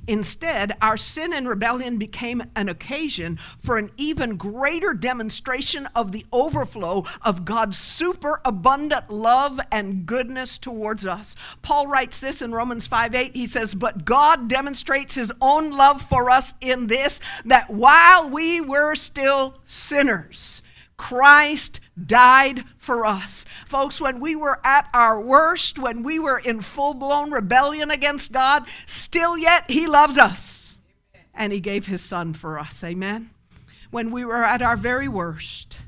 Instead, 0.08 0.74
our 0.82 0.98
sin 0.98 1.34
and 1.34 1.48
rebellion 1.48 1.98
became 1.98 2.42
an 2.56 2.70
occasion 2.70 3.40
for 3.60 3.78
an 3.78 3.92
even 3.98 4.38
greater 4.38 4.94
demonstration 4.94 5.88
of 5.96 6.12
the 6.12 6.26
overflow 6.32 7.04
of 7.22 7.46
God's 7.46 7.78
superabundant 7.78 9.10
love 9.10 9.60
and 9.72 10.06
goodness 10.06 10.58
towards 10.58 11.06
us. 11.06 11.36
Paul 11.62 11.88
writes 11.88 12.20
this 12.20 12.42
in 12.42 12.52
Romans 12.52 12.88
5 12.88 13.16
8. 13.16 13.36
He 13.36 13.48
says, 13.48 13.76
But 13.76 14.06
God 14.06 14.48
demonstrates 14.48 15.16
his 15.16 15.32
own 15.42 15.72
love 15.72 16.02
for 16.02 16.30
us 16.30 16.54
in 16.62 16.88
this, 16.88 17.20
that 17.46 17.70
while 17.70 18.30
we 18.30 18.62
were 18.62 18.96
still 18.96 19.56
sinners, 19.66 20.62
Christ 21.01 21.79
died 22.05 22.63
for 22.77 23.08
us. 23.08 23.43
Folks, 23.65 24.00
when 24.00 24.20
we 24.20 24.36
were 24.36 24.60
at 24.63 24.88
our 24.93 25.20
worst, 25.20 25.79
when 25.79 26.03
we 26.03 26.20
were 26.20 26.38
in 26.38 26.62
full 26.62 26.93
blown 26.93 27.31
rebellion 27.31 27.89
against 27.89 28.31
God, 28.31 28.67
still 28.86 29.36
yet 29.36 29.72
He 29.72 29.88
loves 29.88 30.20
us. 30.20 30.75
And 31.34 31.51
He 31.51 31.60
gave 31.60 31.88
His 31.88 32.03
Son 32.03 32.34
for 32.34 32.60
us. 32.60 32.84
Amen. 32.84 33.31
When 33.89 34.12
we 34.12 34.24
were 34.24 34.43
at 34.43 34.62
our 34.62 34.77
very 34.77 35.08
worst, 35.08 35.79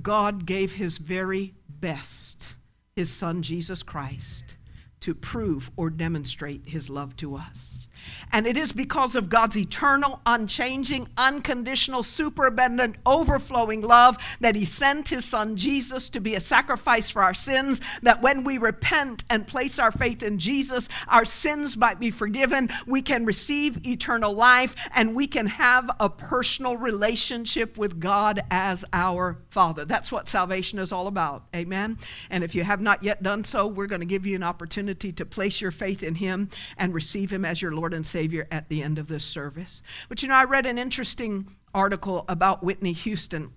God 0.00 0.46
gave 0.46 0.74
His 0.74 0.98
very 0.98 1.54
best, 1.68 2.54
His 2.94 3.10
Son 3.10 3.42
Jesus 3.42 3.82
Christ, 3.82 4.54
to 5.00 5.12
prove 5.12 5.72
or 5.76 5.90
demonstrate 5.90 6.68
His 6.68 6.88
love 6.88 7.16
to 7.16 7.34
us. 7.34 7.88
And 8.32 8.46
it 8.46 8.56
is 8.56 8.72
because 8.72 9.14
of 9.14 9.28
God's 9.28 9.56
eternal, 9.56 10.20
unchanging, 10.24 11.08
unconditional, 11.18 12.02
superabundant, 12.02 12.96
overflowing 13.04 13.82
love 13.82 14.16
that 14.40 14.54
He 14.54 14.64
sent 14.64 15.08
His 15.08 15.24
Son 15.24 15.56
Jesus 15.56 16.08
to 16.10 16.20
be 16.20 16.34
a 16.34 16.40
sacrifice 16.40 17.10
for 17.10 17.22
our 17.22 17.34
sins, 17.34 17.80
that 18.02 18.22
when 18.22 18.44
we 18.44 18.58
repent 18.58 19.24
and 19.28 19.46
place 19.46 19.78
our 19.78 19.92
faith 19.92 20.22
in 20.22 20.38
Jesus, 20.38 20.88
our 21.08 21.24
sins 21.24 21.76
might 21.76 22.00
be 22.00 22.10
forgiven, 22.10 22.70
we 22.86 23.02
can 23.02 23.24
receive 23.24 23.86
eternal 23.86 24.32
life, 24.32 24.74
and 24.94 25.14
we 25.14 25.26
can 25.26 25.46
have 25.46 25.90
a 26.00 26.08
personal 26.08 26.76
relationship 26.76 27.76
with 27.76 28.00
God 28.00 28.40
as 28.50 28.84
our 28.92 29.38
Father. 29.50 29.84
That's 29.84 30.10
what 30.10 30.28
salvation 30.28 30.78
is 30.78 30.92
all 30.92 31.06
about. 31.06 31.44
Amen. 31.54 31.98
And 32.30 32.42
if 32.42 32.54
you 32.54 32.64
have 32.64 32.80
not 32.80 33.02
yet 33.02 33.22
done 33.22 33.44
so, 33.44 33.66
we're 33.66 33.86
going 33.86 34.00
to 34.00 34.06
give 34.06 34.24
you 34.24 34.36
an 34.36 34.42
opportunity 34.42 35.12
to 35.12 35.24
place 35.26 35.60
your 35.60 35.70
faith 35.70 36.02
in 36.02 36.14
Him 36.14 36.48
and 36.78 36.94
receive 36.94 37.30
Him 37.30 37.44
as 37.44 37.60
your 37.60 37.72
Lord 37.72 37.91
and 37.92 38.04
Savior 38.06 38.22
Savior 38.22 38.46
at 38.50 38.68
the 38.68 38.82
end 38.82 38.98
of 38.98 39.08
this 39.08 39.24
service. 39.24 39.82
But 40.08 40.22
you 40.22 40.28
know, 40.28 40.36
I 40.36 40.44
read 40.44 40.64
an 40.64 40.78
interesting 40.78 41.56
article 41.74 42.24
about 42.28 42.62
Whitney 42.62 42.92
Houston. 42.92 43.52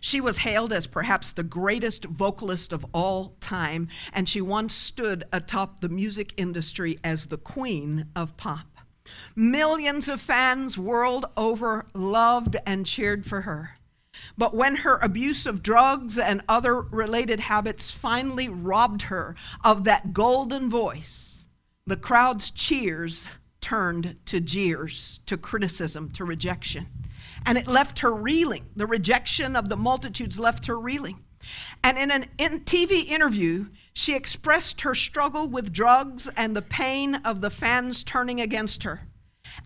She 0.00 0.20
was 0.20 0.38
hailed 0.38 0.72
as 0.72 0.86
perhaps 0.86 1.32
the 1.32 1.42
greatest 1.42 2.04
vocalist 2.04 2.72
of 2.72 2.86
all 2.94 3.36
time, 3.40 3.88
and 4.12 4.26
she 4.26 4.40
once 4.40 4.72
stood 4.74 5.24
atop 5.32 5.80
the 5.80 5.88
music 5.90 6.32
industry 6.38 6.98
as 7.04 7.26
the 7.26 7.36
queen 7.36 8.06
of 8.16 8.36
pop. 8.36 8.78
Millions 9.36 10.08
of 10.08 10.20
fans 10.20 10.78
world 10.78 11.26
over 11.36 11.86
loved 11.94 12.56
and 12.64 12.86
cheered 12.86 13.26
for 13.26 13.42
her. 13.42 13.78
But 14.38 14.54
when 14.54 14.76
her 14.76 14.98
abuse 14.98 15.46
of 15.46 15.62
drugs 15.62 16.16
and 16.16 16.40
other 16.48 16.80
related 16.80 17.40
habits 17.40 17.90
finally 17.90 18.48
robbed 18.48 19.02
her 19.02 19.34
of 19.64 19.84
that 19.84 20.12
golden 20.14 20.70
voice, 20.70 21.33
the 21.86 21.96
crowd's 21.96 22.50
cheers 22.50 23.28
turned 23.60 24.16
to 24.26 24.40
jeers, 24.40 25.20
to 25.26 25.36
criticism, 25.36 26.10
to 26.10 26.24
rejection. 26.24 26.86
And 27.46 27.56
it 27.56 27.66
left 27.66 28.00
her 28.00 28.14
reeling. 28.14 28.66
The 28.76 28.86
rejection 28.86 29.56
of 29.56 29.68
the 29.68 29.76
multitudes 29.76 30.38
left 30.38 30.66
her 30.66 30.78
reeling. 30.78 31.24
And 31.82 31.98
in 31.98 32.10
an 32.10 32.26
in 32.38 32.60
TV 32.60 33.06
interview, 33.06 33.66
she 33.92 34.14
expressed 34.14 34.80
her 34.82 34.94
struggle 34.94 35.48
with 35.48 35.72
drugs 35.72 36.28
and 36.36 36.56
the 36.56 36.62
pain 36.62 37.16
of 37.16 37.40
the 37.40 37.50
fans 37.50 38.02
turning 38.02 38.40
against 38.40 38.82
her. 38.82 39.02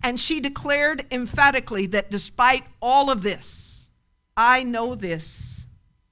And 0.03 0.19
she 0.19 0.39
declared 0.39 1.05
emphatically 1.11 1.87
that 1.87 2.11
despite 2.11 2.63
all 2.81 3.09
of 3.09 3.23
this, 3.23 3.89
I 4.37 4.63
know 4.63 4.95
this 4.95 5.65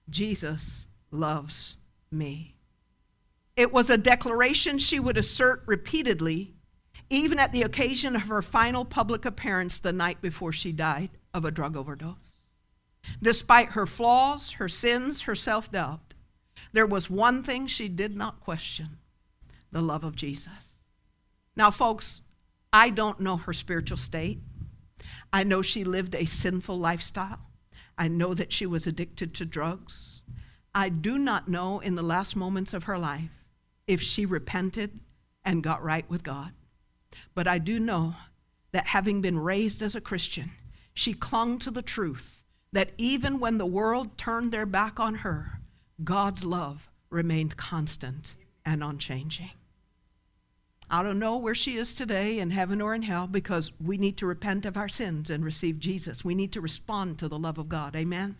Jesus 0.09 0.87
loves 1.11 1.77
me. 2.11 2.56
It 3.57 3.73
was 3.73 3.89
a 3.89 3.97
declaration 3.97 4.79
she 4.79 4.99
would 4.99 5.17
assert 5.17 5.63
repeatedly 5.65 6.53
even 7.09 7.39
at 7.39 7.51
the 7.51 7.61
occasion 7.61 8.15
of 8.15 8.23
her 8.23 8.41
final 8.41 8.83
public 8.83 9.25
appearance 9.25 9.79
the 9.79 9.93
night 9.93 10.21
before 10.21 10.51
she 10.51 10.71
died 10.71 11.09
of 11.33 11.45
a 11.45 11.51
drug 11.51 11.77
overdose. 11.77 12.43
Despite 13.21 13.69
her 13.69 13.85
flaws, 13.85 14.51
her 14.51 14.67
sins, 14.67 15.21
her 15.21 15.35
self 15.35 15.71
doubt, 15.71 16.13
there 16.73 16.85
was 16.85 17.09
one 17.09 17.43
thing 17.43 17.67
she 17.67 17.87
did 17.87 18.15
not 18.15 18.41
question 18.41 18.97
the 19.71 19.81
love 19.81 20.03
of 20.03 20.15
Jesus. 20.15 20.79
Now, 21.55 21.71
folks, 21.71 22.21
I 22.71 22.89
don't 22.89 23.19
know 23.19 23.37
her 23.37 23.53
spiritual 23.53 23.97
state. 23.97 24.39
I 25.31 25.43
know 25.43 25.61
she 25.61 25.83
lived 25.83 26.15
a 26.15 26.25
sinful 26.25 26.77
lifestyle. 26.79 27.41
I 27.97 28.07
know 28.07 28.33
that 28.33 28.53
she 28.53 28.65
was 28.65 28.87
addicted 28.87 29.33
to 29.35 29.45
drugs. 29.45 30.21
I 30.73 30.89
do 30.89 31.17
not 31.17 31.47
know 31.47 31.79
in 31.79 31.95
the 31.95 32.03
last 32.03 32.35
moments 32.35 32.73
of 32.73 32.85
her 32.85 32.97
life 32.97 33.46
if 33.87 34.01
she 34.01 34.25
repented 34.25 34.99
and 35.43 35.63
got 35.63 35.83
right 35.83 36.07
with 36.09 36.23
God. 36.23 36.51
But 37.33 37.47
I 37.47 37.57
do 37.57 37.79
know 37.79 38.15
that 38.71 38.87
having 38.87 39.21
been 39.21 39.39
raised 39.39 39.81
as 39.81 39.95
a 39.95 40.01
Christian, 40.01 40.51
she 40.93 41.13
clung 41.13 41.57
to 41.59 41.71
the 41.71 41.81
truth 41.81 42.41
that 42.73 42.91
even 42.97 43.39
when 43.39 43.57
the 43.57 43.65
world 43.65 44.17
turned 44.17 44.51
their 44.51 44.65
back 44.65 44.99
on 44.99 45.15
her, 45.15 45.61
God's 46.03 46.43
love 46.43 46.89
remained 47.09 47.57
constant 47.57 48.35
and 48.65 48.83
unchanging. 48.83 49.51
I 50.89 51.03
don't 51.03 51.19
know 51.19 51.37
where 51.37 51.55
she 51.55 51.77
is 51.77 51.93
today 51.93 52.39
in 52.39 52.51
heaven 52.51 52.81
or 52.81 52.95
in 52.95 53.01
hell 53.01 53.27
because 53.27 53.71
we 53.83 53.97
need 53.97 54.17
to 54.17 54.25
repent 54.25 54.65
of 54.65 54.77
our 54.77 54.87
sins 54.87 55.29
and 55.29 55.43
receive 55.43 55.79
Jesus. 55.79 56.23
We 56.23 56.35
need 56.35 56.53
to 56.53 56.61
respond 56.61 57.19
to 57.19 57.27
the 57.27 57.39
love 57.39 57.57
of 57.57 57.67
God. 57.67 57.95
Amen. 57.95 58.37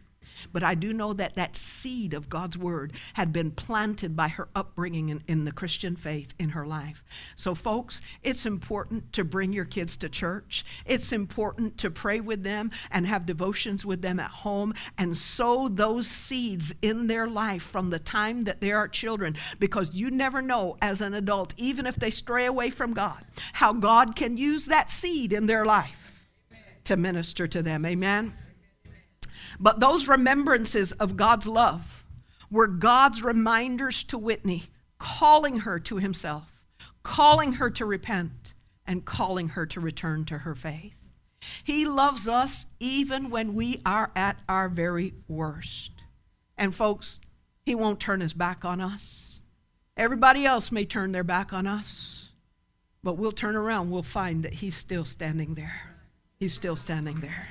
But 0.53 0.63
I 0.63 0.75
do 0.75 0.94
know 0.94 1.13
that 1.13 1.36
that 1.36 1.56
seed 1.56 2.13
of 2.13 2.29
God's 2.29 2.58
word 2.58 2.94
had 3.13 3.34
been 3.34 3.51
planted 3.51 4.15
by 4.15 4.27
her 4.29 4.48
upbringing 4.56 5.10
in, 5.10 5.24
in, 5.27 5.46
the 5.46 5.51
Christian 5.51 5.96
faith 5.96 6.34
in 6.39 6.50
her 6.50 6.65
life. 6.65 7.03
So, 7.36 7.56
folks, 7.56 8.01
it's 8.24 8.46
important 8.46 9.13
to 9.13 9.24
bring 9.24 9.53
your 9.53 9.65
kids 9.65 9.98
to 9.98 10.10
church. 10.10 10.65
It's 10.86 11.12
important 11.12 11.77
to 11.79 11.89
pray 11.89 12.20
with 12.20 12.44
them 12.44 12.72
and 12.91 13.06
have 13.08 13.25
devotions 13.25 13.86
with 13.86 14.01
them 14.01 14.20
at 14.20 14.32
home 14.32 14.74
and 14.98 15.17
sow 15.17 15.67
those 15.67 16.08
seeds 16.08 16.74
in 16.82 17.08
their 17.08 17.27
life 17.27 17.63
from 17.63 17.89
the 17.89 18.00
time 18.00 18.44
that 18.44 18.62
they 18.62 18.72
are 18.72 18.88
children 18.88 19.36
because 19.60 19.94
you 19.94 20.12
never 20.12 20.41
know 20.41 20.77
as 20.82 21.01
an 21.01 21.13
adult, 21.13 21.53
even 21.58 21.86
if 21.86 21.96
they 21.96 22.10
stray 22.10 22.46
away 22.46 22.70
from 22.70 22.94
God, 22.94 23.24
how 23.53 23.74
God 23.74 24.15
can 24.15 24.38
use 24.38 24.65
that 24.65 24.89
seed 24.89 25.34
in 25.34 25.46
their 25.46 25.65
life 25.65 26.08
to 26.86 26.98
minister 26.98 27.48
to 27.48 27.62
them. 27.62 27.86
Amen. 27.86 28.34
But 29.59 29.79
those 29.79 30.07
remembrances 30.07 30.91
of 30.93 31.17
God's 31.17 31.47
love 31.47 32.05
were 32.49 32.67
God's 32.67 33.23
reminders 33.23 34.03
to 34.05 34.17
Whitney, 34.17 34.63
calling 34.99 35.59
her 35.59 35.79
to 35.79 35.97
himself, 35.97 36.61
calling 37.03 37.53
her 37.53 37.69
to 37.71 37.85
repent, 37.85 38.53
and 38.85 39.03
calling 39.03 39.49
her 39.49 39.65
to 39.65 39.79
return 39.79 40.25
to 40.25 40.39
her 40.39 40.55
faith. 40.55 41.09
He 41.63 41.85
loves 41.85 42.27
us 42.27 42.65
even 42.79 43.29
when 43.29 43.53
we 43.53 43.81
are 43.85 44.11
at 44.15 44.39
our 44.47 44.69
very 44.69 45.13
worst. 45.27 45.91
And 46.57 46.73
folks, 46.73 47.19
He 47.63 47.75
won't 47.75 47.99
turn 47.99 48.21
His 48.21 48.33
back 48.33 48.65
on 48.65 48.81
us. 48.81 49.41
Everybody 49.95 50.45
else 50.45 50.71
may 50.71 50.85
turn 50.85 51.11
their 51.11 51.23
back 51.23 51.53
on 51.53 51.67
us, 51.67 52.29
but 53.03 53.17
we'll 53.17 53.31
turn 53.31 53.55
around, 53.55 53.91
we'll 53.91 54.03
find 54.03 54.43
that 54.43 54.53
He's 54.53 54.75
still 54.75 55.05
standing 55.05 55.53
there. 55.53 55.95
He's 56.39 56.53
still 56.53 56.75
standing 56.75 57.19
there. 57.19 57.47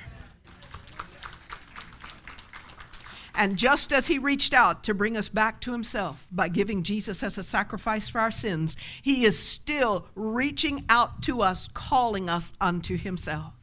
And 3.37 3.55
just 3.55 3.93
as 3.93 4.07
he 4.07 4.17
reached 4.17 4.51
out 4.51 4.83
to 4.85 4.95
bring 4.95 5.15
us 5.15 5.29
back 5.29 5.61
to 5.61 5.71
himself 5.71 6.25
by 6.31 6.47
giving 6.47 6.81
Jesus 6.81 7.21
as 7.21 7.37
a 7.37 7.43
sacrifice 7.43 8.09
for 8.09 8.19
our 8.19 8.31
sins, 8.31 8.75
he 9.03 9.25
is 9.25 9.37
still 9.37 10.07
reaching 10.15 10.83
out 10.89 11.21
to 11.21 11.43
us, 11.43 11.69
calling 11.71 12.29
us 12.29 12.51
unto 12.59 12.97
himself. 12.97 13.53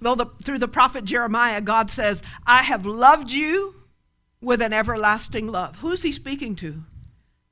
Though 0.00 0.14
the, 0.14 0.26
through 0.42 0.60
the 0.60 0.68
prophet 0.68 1.04
Jeremiah, 1.04 1.60
God 1.60 1.90
says, 1.90 2.22
I 2.46 2.62
have 2.62 2.86
loved 2.86 3.30
you 3.32 3.74
with 4.40 4.62
an 4.62 4.72
everlasting 4.72 5.46
love. 5.46 5.76
Who's 5.76 6.02
he 6.02 6.10
speaking 6.10 6.56
to? 6.56 6.82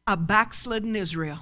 A 0.07 0.17
backslidden 0.17 0.97
Israel. 0.97 1.40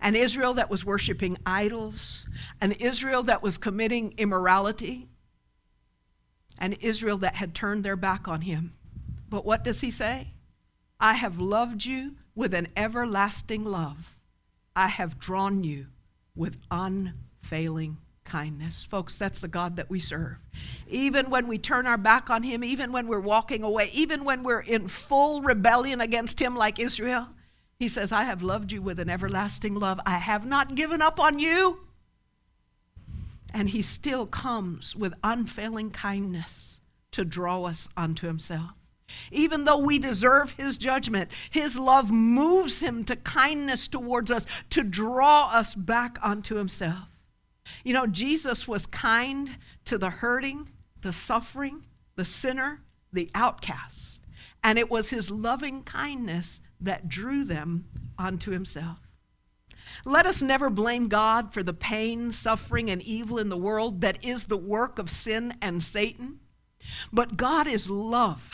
An 0.00 0.16
Israel 0.16 0.54
that 0.54 0.68
was 0.68 0.84
worshiping 0.84 1.38
idols, 1.46 2.26
an 2.60 2.72
Israel 2.72 3.22
that 3.22 3.42
was 3.42 3.56
committing 3.56 4.14
immorality, 4.18 5.08
an 6.58 6.72
Israel 6.74 7.18
that 7.18 7.36
had 7.36 7.54
turned 7.54 7.84
their 7.84 7.96
back 7.96 8.26
on 8.26 8.40
him. 8.40 8.72
But 9.36 9.44
what 9.44 9.64
does 9.64 9.82
he 9.82 9.90
say? 9.90 10.28
I 10.98 11.12
have 11.12 11.38
loved 11.38 11.84
you 11.84 12.14
with 12.34 12.54
an 12.54 12.68
everlasting 12.74 13.66
love. 13.66 14.16
I 14.74 14.86
have 14.86 15.18
drawn 15.18 15.62
you 15.62 15.88
with 16.34 16.56
unfailing 16.70 17.98
kindness. 18.24 18.86
Folks, 18.86 19.18
that's 19.18 19.42
the 19.42 19.48
God 19.48 19.76
that 19.76 19.90
we 19.90 20.00
serve. 20.00 20.38
Even 20.88 21.28
when 21.28 21.48
we 21.48 21.58
turn 21.58 21.86
our 21.86 21.98
back 21.98 22.30
on 22.30 22.44
Him, 22.44 22.64
even 22.64 22.92
when 22.92 23.08
we're 23.08 23.20
walking 23.20 23.62
away, 23.62 23.90
even 23.92 24.24
when 24.24 24.42
we're 24.42 24.60
in 24.60 24.88
full 24.88 25.42
rebellion 25.42 26.00
against 26.00 26.40
Him, 26.40 26.56
like 26.56 26.80
Israel, 26.80 27.28
He 27.78 27.88
says, 27.88 28.12
I 28.12 28.24
have 28.24 28.42
loved 28.42 28.72
you 28.72 28.80
with 28.80 28.98
an 28.98 29.10
everlasting 29.10 29.74
love. 29.74 30.00
I 30.06 30.16
have 30.16 30.46
not 30.46 30.76
given 30.76 31.02
up 31.02 31.20
on 31.20 31.38
you. 31.38 31.80
And 33.52 33.68
He 33.68 33.82
still 33.82 34.24
comes 34.24 34.96
with 34.96 35.12
unfailing 35.22 35.90
kindness 35.90 36.80
to 37.10 37.22
draw 37.22 37.64
us 37.64 37.86
unto 37.98 38.26
Himself. 38.26 38.70
Even 39.30 39.64
though 39.64 39.78
we 39.78 39.98
deserve 39.98 40.52
his 40.52 40.78
judgment, 40.78 41.30
his 41.50 41.78
love 41.78 42.10
moves 42.10 42.80
him 42.80 43.04
to 43.04 43.16
kindness 43.16 43.88
towards 43.88 44.30
us 44.30 44.46
to 44.70 44.82
draw 44.82 45.50
us 45.52 45.74
back 45.74 46.18
unto 46.22 46.56
himself. 46.56 47.08
You 47.84 47.94
know, 47.94 48.06
Jesus 48.06 48.68
was 48.68 48.86
kind 48.86 49.58
to 49.84 49.98
the 49.98 50.10
hurting, 50.10 50.68
the 51.00 51.12
suffering, 51.12 51.84
the 52.14 52.24
sinner, 52.24 52.82
the 53.12 53.30
outcast. 53.34 54.20
And 54.62 54.78
it 54.78 54.90
was 54.90 55.10
his 55.10 55.30
loving 55.30 55.82
kindness 55.82 56.60
that 56.80 57.08
drew 57.08 57.44
them 57.44 57.86
unto 58.18 58.50
himself. 58.50 58.98
Let 60.04 60.26
us 60.26 60.42
never 60.42 60.68
blame 60.68 61.08
God 61.08 61.52
for 61.52 61.62
the 61.62 61.72
pain, 61.72 62.32
suffering, 62.32 62.90
and 62.90 63.00
evil 63.02 63.38
in 63.38 63.48
the 63.48 63.56
world 63.56 64.00
that 64.00 64.24
is 64.24 64.46
the 64.46 64.56
work 64.56 64.98
of 64.98 65.08
sin 65.08 65.54
and 65.62 65.82
Satan. 65.82 66.40
But 67.12 67.36
God 67.36 67.66
is 67.66 67.88
love 67.88 68.50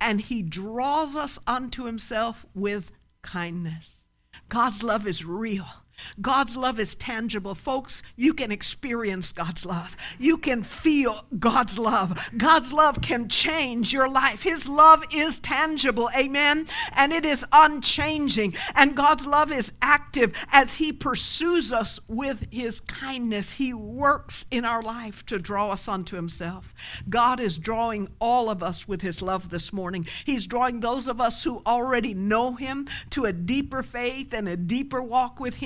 and 0.00 0.20
he 0.20 0.42
draws 0.42 1.16
us 1.16 1.38
unto 1.46 1.84
himself 1.84 2.44
with 2.54 2.92
kindness. 3.22 4.00
God's 4.48 4.82
love 4.82 5.06
is 5.06 5.24
real. 5.24 5.83
God's 6.20 6.56
love 6.56 6.78
is 6.78 6.94
tangible. 6.94 7.54
Folks, 7.54 8.02
you 8.16 8.34
can 8.34 8.52
experience 8.52 9.32
God's 9.32 9.64
love. 9.64 9.96
You 10.18 10.36
can 10.36 10.62
feel 10.62 11.24
God's 11.38 11.78
love. 11.78 12.30
God's 12.36 12.72
love 12.72 13.00
can 13.00 13.28
change 13.28 13.92
your 13.92 14.08
life. 14.08 14.42
His 14.42 14.68
love 14.68 15.04
is 15.12 15.40
tangible. 15.40 16.08
Amen. 16.16 16.66
And 16.92 17.12
it 17.12 17.24
is 17.24 17.44
unchanging. 17.52 18.54
And 18.74 18.96
God's 18.96 19.26
love 19.26 19.52
is 19.52 19.72
active 19.82 20.32
as 20.52 20.74
He 20.74 20.92
pursues 20.92 21.72
us 21.72 21.98
with 22.08 22.46
His 22.50 22.80
kindness. 22.80 23.52
He 23.52 23.74
works 23.74 24.44
in 24.50 24.64
our 24.64 24.82
life 24.82 25.24
to 25.26 25.38
draw 25.38 25.70
us 25.70 25.88
unto 25.88 26.16
Himself. 26.16 26.74
God 27.08 27.40
is 27.40 27.58
drawing 27.58 28.08
all 28.18 28.50
of 28.50 28.62
us 28.62 28.86
with 28.86 29.02
His 29.02 29.22
love 29.22 29.50
this 29.50 29.72
morning. 29.72 30.06
He's 30.24 30.46
drawing 30.46 30.80
those 30.80 31.08
of 31.08 31.20
us 31.20 31.44
who 31.44 31.62
already 31.66 32.14
know 32.14 32.54
Him 32.54 32.86
to 33.10 33.24
a 33.24 33.32
deeper 33.32 33.82
faith 33.82 34.32
and 34.32 34.48
a 34.48 34.56
deeper 34.56 35.02
walk 35.02 35.40
with 35.40 35.56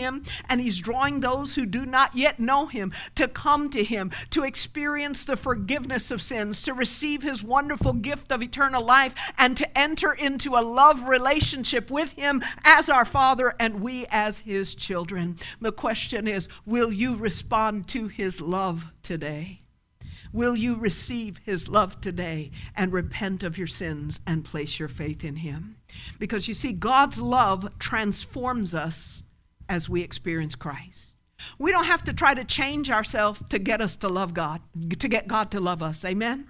And 0.48 0.60
He's 0.60 0.78
drawing 0.78 1.20
those 1.20 1.54
who 1.54 1.66
do 1.66 1.86
not 1.86 2.16
yet 2.16 2.40
know 2.40 2.66
Him 2.66 2.92
to 3.14 3.28
come 3.28 3.70
to 3.70 3.84
Him, 3.84 4.10
to 4.30 4.44
experience 4.44 5.24
the 5.24 5.36
forgiveness 5.36 6.10
of 6.10 6.22
sins, 6.22 6.62
to 6.62 6.74
receive 6.74 7.22
His 7.22 7.42
wonderful 7.42 7.92
gift 7.92 8.32
of 8.32 8.42
eternal 8.42 8.84
life, 8.84 9.14
and 9.36 9.56
to 9.56 9.78
enter 9.78 10.12
into 10.12 10.56
a 10.56 10.62
love 10.62 11.08
relationship 11.08 11.90
with 11.90 12.12
Him 12.12 12.42
as 12.64 12.88
our 12.88 13.04
Father 13.04 13.54
and 13.58 13.80
we 13.80 14.06
as 14.10 14.40
His 14.40 14.74
children. 14.74 15.36
The 15.60 15.72
question 15.72 16.26
is 16.26 16.48
will 16.66 16.92
you 16.92 17.16
respond 17.16 17.88
to 17.88 18.08
His 18.08 18.40
love 18.40 18.86
today? 19.02 19.62
Will 20.32 20.54
you 20.54 20.76
receive 20.76 21.38
his 21.44 21.68
love 21.68 22.00
today 22.00 22.50
and 22.76 22.92
repent 22.92 23.42
of 23.42 23.56
your 23.56 23.66
sins 23.66 24.20
and 24.26 24.44
place 24.44 24.78
your 24.78 24.88
faith 24.88 25.24
in 25.24 25.36
him? 25.36 25.76
Because 26.18 26.48
you 26.48 26.54
see, 26.54 26.72
God's 26.72 27.20
love 27.20 27.78
transforms 27.78 28.74
us 28.74 29.22
as 29.68 29.88
we 29.88 30.02
experience 30.02 30.54
Christ. 30.54 31.14
We 31.58 31.70
don't 31.70 31.84
have 31.84 32.02
to 32.04 32.12
try 32.12 32.34
to 32.34 32.44
change 32.44 32.90
ourselves 32.90 33.42
to 33.50 33.58
get 33.58 33.80
us 33.80 33.96
to 33.96 34.08
love 34.08 34.34
God, 34.34 34.60
to 34.98 35.08
get 35.08 35.28
God 35.28 35.50
to 35.52 35.60
love 35.60 35.82
us. 35.82 36.04
Amen? 36.04 36.48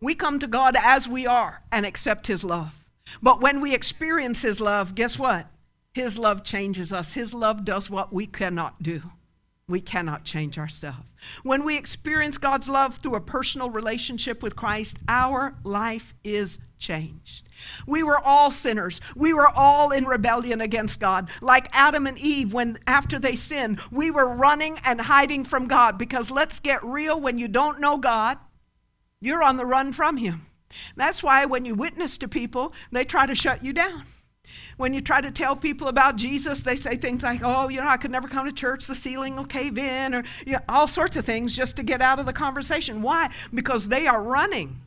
We 0.00 0.14
come 0.14 0.38
to 0.40 0.46
God 0.46 0.76
as 0.78 1.08
we 1.08 1.26
are 1.26 1.62
and 1.70 1.86
accept 1.86 2.26
His 2.26 2.44
love. 2.44 2.84
But 3.22 3.40
when 3.40 3.60
we 3.60 3.74
experience 3.74 4.42
His 4.42 4.60
love, 4.60 4.94
guess 4.94 5.18
what? 5.18 5.46
His 5.92 6.18
love 6.18 6.42
changes 6.42 6.92
us. 6.92 7.12
His 7.12 7.34
love 7.34 7.64
does 7.64 7.90
what 7.90 8.12
we 8.12 8.26
cannot 8.26 8.82
do. 8.82 9.02
We 9.68 9.80
cannot 9.80 10.24
change 10.24 10.58
ourselves. 10.58 11.06
When 11.44 11.64
we 11.64 11.76
experience 11.76 12.36
God's 12.36 12.68
love 12.68 12.96
through 12.96 13.14
a 13.14 13.20
personal 13.20 13.70
relationship 13.70 14.42
with 14.42 14.56
Christ, 14.56 14.98
our 15.08 15.54
life 15.64 16.14
is 16.24 16.58
changed. 16.82 17.48
We 17.86 18.02
were 18.02 18.18
all 18.18 18.50
sinners. 18.50 19.00
We 19.14 19.32
were 19.32 19.48
all 19.48 19.92
in 19.92 20.04
rebellion 20.04 20.60
against 20.60 21.00
God. 21.00 21.30
Like 21.40 21.68
Adam 21.72 22.06
and 22.06 22.18
Eve, 22.18 22.52
when 22.52 22.78
after 22.86 23.18
they 23.18 23.36
sinned, 23.36 23.80
we 23.90 24.10
were 24.10 24.28
running 24.28 24.78
and 24.84 25.00
hiding 25.00 25.44
from 25.44 25.68
God. 25.68 25.96
Because 25.96 26.30
let's 26.30 26.60
get 26.60 26.84
real, 26.84 27.18
when 27.18 27.38
you 27.38 27.48
don't 27.48 27.80
know 27.80 27.96
God, 27.96 28.36
you're 29.20 29.42
on 29.42 29.56
the 29.56 29.64
run 29.64 29.92
from 29.92 30.16
Him. 30.16 30.46
That's 30.96 31.22
why 31.22 31.44
when 31.44 31.64
you 31.64 31.74
witness 31.74 32.18
to 32.18 32.28
people, 32.28 32.74
they 32.90 33.04
try 33.04 33.26
to 33.26 33.34
shut 33.34 33.64
you 33.64 33.72
down. 33.72 34.02
When 34.76 34.92
you 34.92 35.00
try 35.00 35.20
to 35.20 35.30
tell 35.30 35.54
people 35.54 35.88
about 35.88 36.16
Jesus, 36.16 36.62
they 36.62 36.76
say 36.76 36.96
things 36.96 37.22
like, 37.22 37.40
oh, 37.44 37.68
you 37.68 37.80
know, 37.80 37.86
I 37.86 37.96
could 37.96 38.10
never 38.10 38.26
come 38.26 38.46
to 38.46 38.52
church, 38.52 38.86
the 38.86 38.94
ceiling 38.94 39.36
will 39.36 39.44
cave 39.44 39.78
in, 39.78 40.14
or 40.14 40.24
you 40.44 40.54
know, 40.54 40.60
all 40.68 40.86
sorts 40.86 41.16
of 41.16 41.24
things 41.24 41.54
just 41.54 41.76
to 41.76 41.82
get 41.82 42.02
out 42.02 42.18
of 42.18 42.26
the 42.26 42.32
conversation. 42.32 43.02
Why? 43.02 43.30
Because 43.54 43.88
they 43.88 44.06
are 44.06 44.22
running 44.22 44.80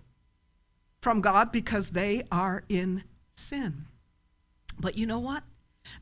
from 1.05 1.21
God 1.21 1.51
because 1.51 1.91
they 1.91 2.23
are 2.31 2.63
in 2.67 3.03
sin. 3.35 3.85
But 4.79 4.97
you 4.97 5.05
know 5.05 5.19
what? 5.19 5.43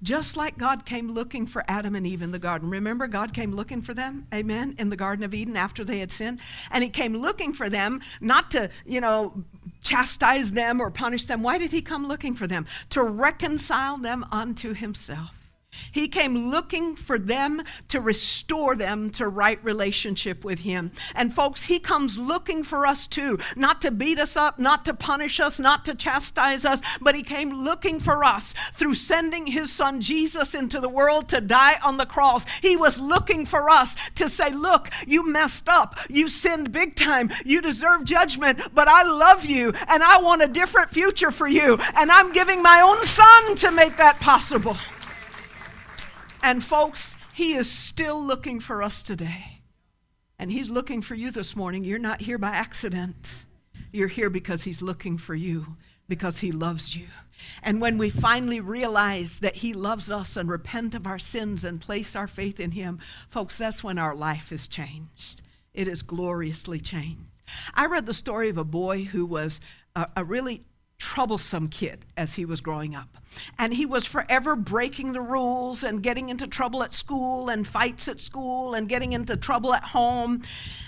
Just 0.01 0.37
like 0.37 0.57
God 0.57 0.85
came 0.85 1.11
looking 1.11 1.45
for 1.45 1.61
Adam 1.67 1.93
and 1.93 2.07
Eve 2.07 2.21
in 2.21 2.31
the 2.31 2.39
garden. 2.39 2.69
Remember, 2.69 3.05
God 3.07 3.33
came 3.33 3.51
looking 3.51 3.81
for 3.81 3.93
them, 3.93 4.25
amen, 4.33 4.75
in 4.79 4.89
the 4.89 4.95
Garden 4.95 5.25
of 5.25 5.33
Eden 5.33 5.57
after 5.57 5.83
they 5.83 5.99
had 5.99 6.09
sinned. 6.09 6.39
And 6.71 6.85
He 6.85 6.89
came 6.89 7.17
looking 7.17 7.51
for 7.51 7.69
them 7.69 7.99
not 8.21 8.49
to, 8.51 8.69
you 8.85 9.01
know, 9.01 9.43
chastise 9.83 10.53
them 10.53 10.79
or 10.79 10.89
punish 10.89 11.25
them. 11.25 11.43
Why 11.43 11.57
did 11.57 11.71
He 11.71 11.81
come 11.81 12.07
looking 12.07 12.33
for 12.33 12.47
them? 12.47 12.65
To 12.91 13.03
reconcile 13.03 13.97
them 13.97 14.25
unto 14.31 14.73
Himself. 14.73 15.42
He 15.91 16.07
came 16.07 16.49
looking 16.49 16.95
for 16.95 17.17
them 17.17 17.61
to 17.89 18.01
restore 18.01 18.75
them 18.75 19.09
to 19.11 19.27
right 19.27 19.63
relationship 19.63 20.43
with 20.43 20.59
Him. 20.59 20.91
And 21.15 21.33
folks, 21.33 21.65
He 21.65 21.79
comes 21.79 22.17
looking 22.17 22.63
for 22.63 22.85
us 22.85 23.07
too, 23.07 23.39
not 23.55 23.81
to 23.81 23.91
beat 23.91 24.19
us 24.19 24.35
up, 24.35 24.59
not 24.59 24.85
to 24.85 24.93
punish 24.93 25.39
us, 25.39 25.59
not 25.59 25.85
to 25.85 25.95
chastise 25.95 26.65
us, 26.65 26.81
but 27.01 27.15
He 27.15 27.23
came 27.23 27.49
looking 27.49 27.99
for 27.99 28.23
us 28.23 28.53
through 28.73 28.95
sending 28.95 29.47
His 29.47 29.71
Son 29.71 30.01
Jesus 30.01 30.55
into 30.55 30.79
the 30.79 30.89
world 30.89 31.29
to 31.29 31.41
die 31.41 31.79
on 31.83 31.97
the 31.97 32.05
cross. 32.05 32.45
He 32.61 32.75
was 32.75 32.99
looking 32.99 33.45
for 33.45 33.69
us 33.69 33.95
to 34.15 34.29
say, 34.29 34.51
Look, 34.51 34.89
you 35.07 35.27
messed 35.27 35.69
up. 35.69 35.95
You 36.09 36.29
sinned 36.29 36.71
big 36.71 36.95
time. 36.95 37.29
You 37.45 37.61
deserve 37.61 38.05
judgment, 38.05 38.59
but 38.73 38.87
I 38.87 39.03
love 39.03 39.45
you 39.45 39.73
and 39.87 40.03
I 40.03 40.17
want 40.17 40.41
a 40.41 40.47
different 40.47 40.91
future 40.91 41.31
for 41.31 41.47
you. 41.47 41.77
And 41.95 42.11
I'm 42.11 42.31
giving 42.31 42.61
my 42.61 42.81
own 42.81 43.03
Son 43.03 43.55
to 43.57 43.71
make 43.71 43.97
that 43.97 44.19
possible. 44.19 44.77
And 46.43 46.61
folks, 46.61 47.15
He 47.33 47.53
is 47.53 47.71
still 47.71 48.21
looking 48.21 48.59
for 48.59 48.83
us 48.83 49.01
today. 49.01 49.61
And 50.37 50.51
He's 50.51 50.69
looking 50.69 51.01
for 51.01 51.15
you 51.15 51.31
this 51.31 51.55
morning. 51.55 51.85
You're 51.85 51.97
not 51.97 52.21
here 52.21 52.37
by 52.37 52.49
accident. 52.49 53.45
You're 53.93 54.09
here 54.09 54.29
because 54.29 54.63
He's 54.63 54.81
looking 54.81 55.17
for 55.17 55.33
you, 55.33 55.77
because 56.09 56.39
He 56.39 56.51
loves 56.51 56.97
you. 56.97 57.07
And 57.63 57.79
when 57.79 57.97
we 57.97 58.09
finally 58.09 58.59
realize 58.59 59.39
that 59.39 59.55
He 59.55 59.73
loves 59.73 60.11
us 60.11 60.35
and 60.35 60.49
repent 60.49 60.93
of 60.95 61.07
our 61.07 61.17
sins 61.17 61.63
and 61.63 61.79
place 61.79 62.13
our 62.13 62.27
faith 62.27 62.59
in 62.59 62.71
Him, 62.71 62.99
folks, 63.29 63.57
that's 63.57 63.81
when 63.83 63.97
our 63.97 64.13
life 64.13 64.51
is 64.51 64.67
changed. 64.67 65.41
It 65.73 65.87
is 65.87 66.01
gloriously 66.01 66.81
changed. 66.81 67.21
I 67.73 67.85
read 67.85 68.05
the 68.05 68.13
story 68.13 68.49
of 68.49 68.57
a 68.57 68.65
boy 68.65 69.05
who 69.05 69.25
was 69.25 69.61
a, 69.95 70.07
a 70.17 70.23
really 70.25 70.65
troublesome 71.03 71.67
kid 71.67 72.05
as 72.15 72.35
he 72.35 72.45
was 72.45 72.61
growing 72.61 72.95
up. 72.95 73.17
And 73.59 73.73
he 73.73 73.85
was 73.85 74.05
forever 74.05 74.55
breaking 74.55 75.11
the 75.11 75.21
rules 75.21 75.83
and 75.83 76.01
getting 76.01 76.29
into 76.29 76.47
trouble 76.47 76.81
at 76.81 76.93
school 76.93 77.49
and 77.49 77.67
fights 77.67 78.07
at 78.07 78.21
school 78.21 78.73
and 78.73 78.87
getting 78.87 79.11
into 79.11 79.35
trouble 79.35 79.73
at 79.73 79.83
home. 79.83 80.43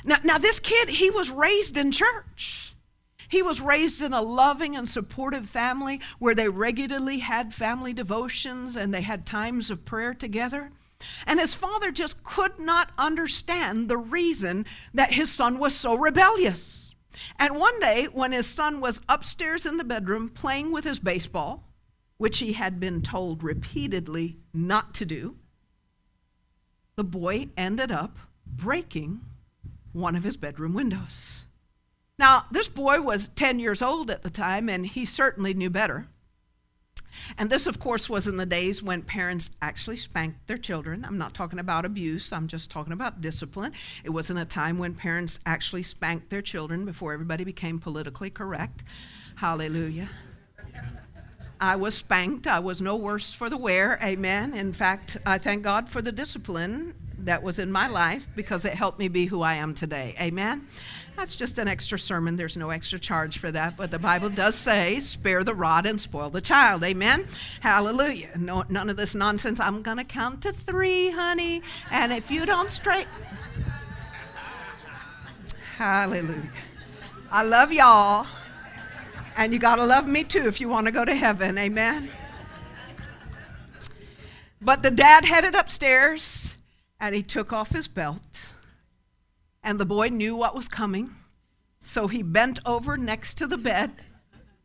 Now, 0.05 0.17
now 0.23 0.37
this 0.37 0.61
kid, 0.61 0.87
he 0.87 1.09
was 1.09 1.29
raised 1.29 1.75
in 1.75 1.91
church. 1.91 2.73
He 3.27 3.41
was 3.41 3.59
raised 3.59 4.01
in 4.01 4.13
a 4.13 4.21
loving 4.21 4.73
and 4.77 4.87
supportive 4.87 5.49
family 5.49 5.99
where 6.17 6.33
they 6.33 6.47
regularly 6.47 7.19
had 7.19 7.53
family 7.53 7.91
devotions 7.91 8.77
and 8.77 8.93
they 8.93 9.01
had 9.01 9.25
times 9.25 9.69
of 9.69 9.83
prayer 9.83 10.13
together. 10.13 10.71
And 11.27 11.41
his 11.41 11.55
father 11.55 11.91
just 11.91 12.23
could 12.23 12.57
not 12.57 12.91
understand 12.97 13.89
the 13.89 13.97
reason 13.97 14.65
that 14.93 15.13
his 15.13 15.29
son 15.29 15.59
was 15.59 15.75
so 15.75 15.93
rebellious. 15.93 16.84
And 17.37 17.55
one 17.55 17.79
day, 17.79 18.05
when 18.05 18.31
his 18.31 18.47
son 18.47 18.79
was 18.79 19.01
upstairs 19.07 19.65
in 19.65 19.77
the 19.77 19.83
bedroom 19.83 20.29
playing 20.29 20.71
with 20.71 20.83
his 20.83 20.99
baseball, 20.99 21.63
which 22.17 22.39
he 22.39 22.53
had 22.53 22.79
been 22.79 23.01
told 23.01 23.43
repeatedly 23.43 24.37
not 24.53 24.93
to 24.95 25.05
do, 25.05 25.37
the 26.95 27.03
boy 27.03 27.47
ended 27.57 27.91
up 27.91 28.17
breaking 28.45 29.21
one 29.91 30.15
of 30.15 30.23
his 30.23 30.37
bedroom 30.37 30.73
windows. 30.73 31.45
Now, 32.17 32.45
this 32.51 32.69
boy 32.69 33.01
was 33.01 33.29
10 33.35 33.59
years 33.59 33.81
old 33.81 34.09
at 34.09 34.23
the 34.23 34.29
time, 34.29 34.69
and 34.69 34.85
he 34.85 35.05
certainly 35.05 35.53
knew 35.53 35.69
better. 35.69 36.07
And 37.37 37.49
this, 37.49 37.67
of 37.67 37.79
course, 37.79 38.09
was 38.09 38.27
in 38.27 38.37
the 38.37 38.45
days 38.45 38.81
when 38.81 39.01
parents 39.01 39.51
actually 39.61 39.97
spanked 39.97 40.47
their 40.47 40.57
children. 40.57 41.05
I'm 41.05 41.17
not 41.17 41.33
talking 41.33 41.59
about 41.59 41.85
abuse, 41.85 42.31
I'm 42.31 42.47
just 42.47 42.69
talking 42.69 42.93
about 42.93 43.21
discipline. 43.21 43.73
It 44.03 44.09
wasn't 44.09 44.39
a 44.39 44.45
time 44.45 44.77
when 44.77 44.95
parents 44.95 45.39
actually 45.45 45.83
spanked 45.83 46.29
their 46.29 46.41
children 46.41 46.85
before 46.85 47.13
everybody 47.13 47.43
became 47.43 47.79
politically 47.79 48.29
correct. 48.29 48.83
Hallelujah. 49.35 50.09
I 51.59 51.77
was 51.77 51.95
spanked. 51.95 52.47
I 52.47 52.59
was 52.59 52.81
no 52.81 52.95
worse 52.95 53.31
for 53.31 53.49
the 53.49 53.57
wear. 53.57 53.97
Amen. 54.03 54.53
In 54.53 54.73
fact, 54.73 55.17
I 55.25 55.37
thank 55.37 55.63
God 55.63 55.89
for 55.89 56.01
the 56.01 56.11
discipline 56.11 56.93
that 57.19 57.41
was 57.41 57.59
in 57.59 57.71
my 57.71 57.87
life 57.87 58.27
because 58.35 58.65
it 58.65 58.73
helped 58.73 58.99
me 58.99 59.07
be 59.07 59.25
who 59.25 59.41
I 59.41 59.55
am 59.55 59.73
today. 59.73 60.15
Amen. 60.19 60.67
That's 61.15 61.35
just 61.35 61.57
an 61.57 61.67
extra 61.67 61.97
sermon. 61.97 62.35
There's 62.35 62.57
no 62.57 62.71
extra 62.71 62.99
charge 62.99 63.37
for 63.37 63.51
that. 63.51 63.77
But 63.77 63.89
the 63.89 63.99
Bible 63.99 64.29
does 64.29 64.55
say, 64.55 64.99
spare 64.99 65.43
the 65.43 65.53
rod 65.53 65.85
and 65.85 65.99
spoil 65.99 66.29
the 66.29 66.41
child. 66.41 66.83
Amen. 66.83 67.25
Hallelujah. 67.61 68.31
No, 68.37 68.63
none 68.69 68.89
of 68.89 68.97
this 68.97 69.15
nonsense. 69.15 69.59
I'm 69.59 69.81
going 69.81 69.97
to 69.97 70.03
count 70.03 70.41
to 70.41 70.51
three, 70.51 71.09
honey. 71.09 71.61
And 71.89 72.11
if 72.11 72.29
you 72.29 72.45
don't 72.45 72.69
straight. 72.69 73.07
Hallelujah. 75.77 76.51
I 77.31 77.43
love 77.43 77.71
y'all. 77.71 78.27
And 79.37 79.53
you 79.53 79.59
got 79.59 79.75
to 79.75 79.85
love 79.85 80.07
me 80.07 80.23
too 80.23 80.47
if 80.47 80.59
you 80.59 80.69
want 80.69 80.85
to 80.87 80.91
go 80.91 81.05
to 81.05 81.15
heaven. 81.15 81.57
Amen. 81.57 82.09
But 84.61 84.83
the 84.83 84.91
dad 84.91 85.25
headed 85.25 85.55
upstairs 85.55 86.55
and 86.99 87.13
he 87.13 87.23
took 87.23 87.53
off 87.53 87.69
his 87.69 87.87
belt 87.87 88.34
and 89.65 89.79
the 89.79 89.85
boy 89.85 90.07
knew 90.07 90.35
what 90.35 90.55
was 90.55 90.67
coming. 90.67 91.15
So 91.81 92.07
he 92.07 92.21
bent 92.21 92.59
over 92.65 92.95
next 92.95 93.33
to 93.39 93.47
the 93.47 93.57
bed, 93.57 93.91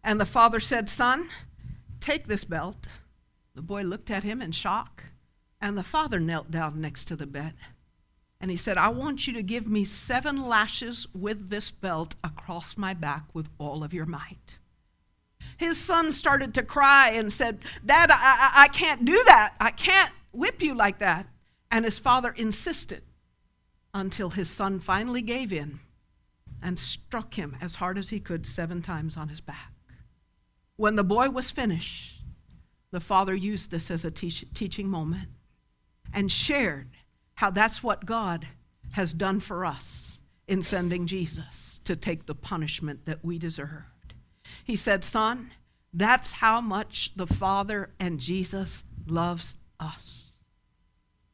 and 0.04 0.20
the 0.20 0.26
father 0.26 0.60
said, 0.60 0.88
Son, 0.88 1.28
take 2.00 2.26
this 2.26 2.44
belt. 2.44 2.86
The 3.54 3.62
boy 3.62 3.82
looked 3.82 4.10
at 4.10 4.22
him 4.22 4.40
in 4.40 4.52
shock, 4.52 5.04
and 5.60 5.76
the 5.76 5.82
father 5.82 6.20
knelt 6.20 6.50
down 6.50 6.80
next 6.80 7.06
to 7.06 7.16
the 7.16 7.26
bed. 7.26 7.54
And 8.40 8.50
he 8.50 8.56
said, 8.56 8.78
I 8.78 8.88
want 8.88 9.26
you 9.26 9.32
to 9.34 9.42
give 9.42 9.66
me 9.66 9.84
seven 9.84 10.46
lashes 10.46 11.06
with 11.14 11.50
this 11.50 11.70
belt 11.70 12.14
across 12.22 12.76
my 12.76 12.94
back 12.94 13.24
with 13.34 13.48
all 13.58 13.82
of 13.82 13.92
your 13.92 14.06
might. 14.06 14.58
His 15.56 15.78
son 15.78 16.12
started 16.12 16.54
to 16.54 16.62
cry 16.62 17.10
and 17.10 17.32
said, 17.32 17.58
Dad, 17.84 18.10
I, 18.10 18.16
I, 18.16 18.62
I 18.62 18.68
can't 18.68 19.04
do 19.04 19.22
that. 19.26 19.54
I 19.60 19.70
can't 19.70 20.12
whip 20.32 20.62
you 20.62 20.74
like 20.74 20.98
that. 21.00 21.26
And 21.70 21.84
his 21.84 21.98
father 21.98 22.32
insisted 22.36 23.02
until 23.92 24.30
his 24.30 24.48
son 24.48 24.78
finally 24.78 25.22
gave 25.22 25.52
in 25.52 25.80
and 26.62 26.78
struck 26.78 27.34
him 27.34 27.56
as 27.60 27.76
hard 27.76 27.98
as 27.98 28.10
he 28.10 28.20
could 28.20 28.46
seven 28.46 28.82
times 28.82 29.16
on 29.16 29.28
his 29.28 29.40
back. 29.40 29.72
When 30.76 30.96
the 30.96 31.04
boy 31.04 31.30
was 31.30 31.50
finished, 31.50 32.22
the 32.90 33.00
father 33.00 33.34
used 33.34 33.70
this 33.70 33.90
as 33.90 34.04
a 34.04 34.10
teach- 34.10 34.46
teaching 34.54 34.88
moment 34.88 35.28
and 36.12 36.30
shared 36.30 36.90
how 37.34 37.50
that's 37.50 37.82
what 37.82 38.06
God 38.06 38.46
has 38.92 39.14
done 39.14 39.40
for 39.40 39.64
us 39.64 40.22
in 40.48 40.62
sending 40.62 41.06
Jesus 41.06 41.80
to 41.84 41.94
take 41.96 42.26
the 42.26 42.34
punishment 42.34 43.06
that 43.06 43.24
we 43.24 43.38
deserved. 43.38 44.14
He 44.64 44.76
said, 44.76 45.04
Son, 45.04 45.52
that's 45.92 46.32
how 46.32 46.60
much 46.60 47.12
the 47.16 47.26
Father 47.26 47.90
and 47.98 48.18
Jesus 48.18 48.84
loves 49.06 49.56
us. 49.78 50.34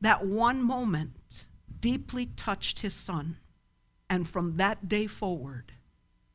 That 0.01 0.27
one 0.27 0.63
moment 0.63 1.16
deeply 1.81 2.27
touched 2.27 2.81
his 2.81 2.95
son. 2.95 3.39
And 4.09 4.29
from 4.29 4.57
that 4.57 4.89
day 4.89 5.07
forward, 5.07 5.73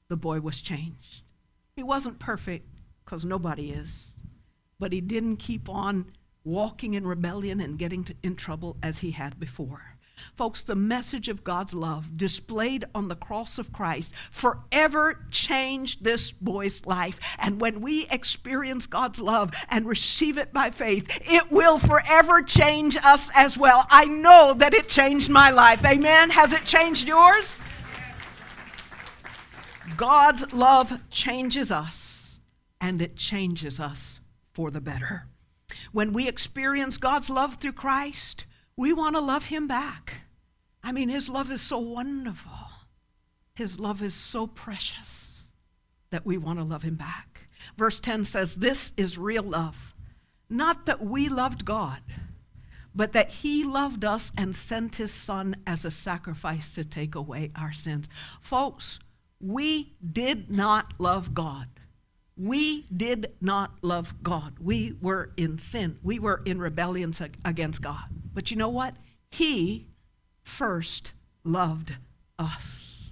the 0.07 0.17
boy 0.17 0.41
was 0.41 0.59
changed. 0.59 1.21
He 1.75 1.83
wasn't 1.83 2.19
perfect, 2.19 2.67
because 3.05 3.25
nobody 3.25 3.71
is, 3.71 4.21
but 4.79 4.93
he 4.93 5.01
didn't 5.01 5.37
keep 5.37 5.69
on 5.69 6.11
walking 6.43 6.93
in 6.93 7.05
rebellion 7.05 7.59
and 7.59 7.77
getting 7.77 8.03
to, 8.03 8.15
in 8.23 8.35
trouble 8.35 8.77
as 8.81 8.99
he 8.99 9.11
had 9.11 9.39
before. 9.39 9.90
Folks, 10.35 10.63
the 10.63 10.75
message 10.75 11.27
of 11.27 11.43
God's 11.43 11.73
love 11.73 12.17
displayed 12.17 12.85
on 12.93 13.07
the 13.07 13.15
cross 13.15 13.57
of 13.57 13.73
Christ 13.73 14.13
forever 14.31 15.25
changed 15.31 16.03
this 16.03 16.31
boy's 16.31 16.85
life. 16.85 17.19
And 17.37 17.59
when 17.61 17.81
we 17.81 18.07
experience 18.09 18.87
God's 18.87 19.19
love 19.19 19.51
and 19.69 19.85
receive 19.85 20.37
it 20.37 20.53
by 20.53 20.69
faith, 20.69 21.07
it 21.21 21.51
will 21.51 21.79
forever 21.79 22.41
change 22.41 22.97
us 22.97 23.29
as 23.35 23.57
well. 23.57 23.85
I 23.89 24.05
know 24.05 24.53
that 24.57 24.73
it 24.73 24.89
changed 24.89 25.29
my 25.29 25.49
life. 25.49 25.85
Amen. 25.85 26.29
Has 26.29 26.53
it 26.53 26.65
changed 26.65 27.07
yours? 27.07 27.59
God's 29.97 30.51
love 30.53 30.99
changes 31.09 31.71
us, 31.71 32.39
and 32.79 33.01
it 33.01 33.15
changes 33.15 33.79
us 33.79 34.19
for 34.53 34.71
the 34.71 34.81
better. 34.81 35.25
When 35.91 36.13
we 36.13 36.27
experience 36.27 36.97
God's 36.97 37.29
love 37.29 37.55
through 37.55 37.73
Christ, 37.73 38.45
we 38.75 38.93
want 38.93 39.15
to 39.15 39.21
love 39.21 39.45
him 39.45 39.67
back. 39.67 40.25
I 40.83 40.91
mean, 40.91 41.09
his 41.09 41.29
love 41.29 41.51
is 41.51 41.61
so 41.61 41.77
wonderful. 41.77 42.51
His 43.53 43.79
love 43.79 44.01
is 44.01 44.13
so 44.13 44.47
precious 44.47 45.51
that 46.09 46.25
we 46.25 46.37
want 46.37 46.59
to 46.59 46.65
love 46.65 46.83
him 46.83 46.95
back. 46.95 47.47
Verse 47.77 47.99
10 47.99 48.23
says, 48.25 48.55
This 48.55 48.93
is 48.97 49.17
real 49.17 49.43
love. 49.43 49.93
Not 50.49 50.85
that 50.85 51.01
we 51.01 51.29
loved 51.29 51.63
God, 51.63 52.01
but 52.93 53.13
that 53.13 53.29
he 53.29 53.63
loved 53.63 54.03
us 54.03 54.31
and 54.37 54.55
sent 54.55 54.97
his 54.97 55.13
son 55.13 55.55
as 55.65 55.85
a 55.85 55.91
sacrifice 55.91 56.73
to 56.73 56.83
take 56.83 57.15
away 57.15 57.51
our 57.55 57.71
sins. 57.71 58.09
Folks, 58.41 58.99
we 59.39 59.93
did 60.11 60.51
not 60.51 60.93
love 60.97 61.33
God. 61.33 61.67
We 62.41 62.87
did 62.87 63.35
not 63.39 63.71
love 63.83 64.15
God. 64.23 64.55
We 64.59 64.95
were 64.99 65.31
in 65.37 65.59
sin. 65.59 65.99
We 66.01 66.17
were 66.17 66.41
in 66.43 66.57
rebellion 66.57 67.13
against 67.45 67.83
God. 67.83 68.05
But 68.33 68.49
you 68.49 68.57
know 68.57 68.69
what? 68.69 68.95
He 69.29 69.89
first 70.41 71.11
loved 71.43 71.97
us. 72.39 73.11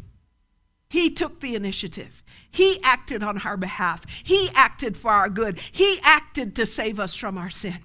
He 0.89 1.11
took 1.11 1.41
the 1.41 1.53
initiative. 1.53 2.23
He 2.49 2.79
acted 2.83 3.21
on 3.21 3.37
our 3.41 3.55
behalf. 3.55 4.03
He 4.23 4.49
acted 4.55 4.97
for 4.97 5.11
our 5.11 5.29
good. 5.29 5.61
He 5.71 5.99
acted 6.01 6.55
to 6.55 6.65
save 6.65 6.99
us 6.99 7.13
from 7.13 7.37
our 7.37 7.51
sin. 7.51 7.77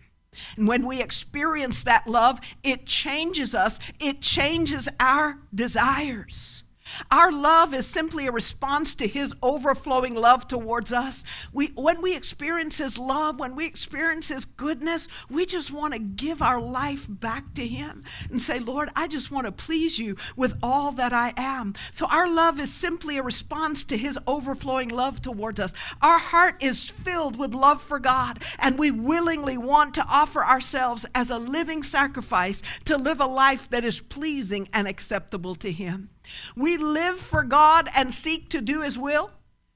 And 0.56 0.66
when 0.66 0.86
we 0.86 1.02
experience 1.02 1.84
that 1.84 2.06
love, 2.06 2.40
it 2.62 2.86
changes 2.86 3.54
us, 3.54 3.78
it 4.00 4.22
changes 4.22 4.88
our 4.98 5.40
desires. 5.54 6.63
Our 7.10 7.32
love 7.32 7.74
is 7.74 7.86
simply 7.86 8.26
a 8.26 8.32
response 8.32 8.94
to 8.96 9.06
His 9.06 9.34
overflowing 9.42 10.14
love 10.14 10.48
towards 10.48 10.92
us. 10.92 11.24
We, 11.52 11.68
when 11.74 12.02
we 12.02 12.16
experience 12.16 12.78
His 12.78 12.98
love, 12.98 13.38
when 13.38 13.56
we 13.56 13.66
experience 13.66 14.28
His 14.28 14.44
goodness, 14.44 15.08
we 15.28 15.46
just 15.46 15.72
want 15.72 15.92
to 15.94 15.98
give 15.98 16.42
our 16.42 16.60
life 16.60 17.06
back 17.08 17.54
to 17.54 17.66
Him 17.66 18.02
and 18.30 18.40
say, 18.40 18.58
Lord, 18.58 18.90
I 18.96 19.08
just 19.08 19.30
want 19.30 19.46
to 19.46 19.52
please 19.52 19.98
you 19.98 20.16
with 20.36 20.56
all 20.62 20.92
that 20.92 21.12
I 21.12 21.32
am. 21.36 21.74
So 21.92 22.06
our 22.06 22.28
love 22.28 22.58
is 22.60 22.72
simply 22.72 23.18
a 23.18 23.22
response 23.22 23.84
to 23.86 23.96
His 23.96 24.18
overflowing 24.26 24.88
love 24.88 25.22
towards 25.22 25.60
us. 25.60 25.72
Our 26.02 26.18
heart 26.18 26.62
is 26.62 26.88
filled 26.90 27.36
with 27.36 27.54
love 27.54 27.82
for 27.82 27.98
God, 27.98 28.40
and 28.58 28.78
we 28.78 28.90
willingly 28.90 29.58
want 29.58 29.94
to 29.94 30.06
offer 30.08 30.44
ourselves 30.44 31.06
as 31.14 31.30
a 31.30 31.38
living 31.38 31.82
sacrifice 31.82 32.62
to 32.84 32.96
live 32.96 33.20
a 33.20 33.26
life 33.26 33.68
that 33.70 33.84
is 33.84 34.00
pleasing 34.00 34.68
and 34.72 34.86
acceptable 34.86 35.54
to 35.56 35.70
Him. 35.70 36.10
We 36.56 36.76
live 36.76 37.18
for 37.18 37.42
God 37.42 37.88
and 37.94 38.12
seek 38.12 38.50
to 38.50 38.60
do 38.60 38.82
His 38.82 38.98
will, 38.98 39.30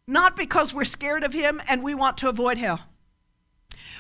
not 0.06 0.36
because 0.36 0.72
we're 0.72 0.84
scared 0.84 1.24
of 1.24 1.32
Him 1.32 1.60
and 1.68 1.82
we 1.82 1.94
want 1.94 2.18
to 2.18 2.28
avoid 2.28 2.58
hell. 2.58 2.80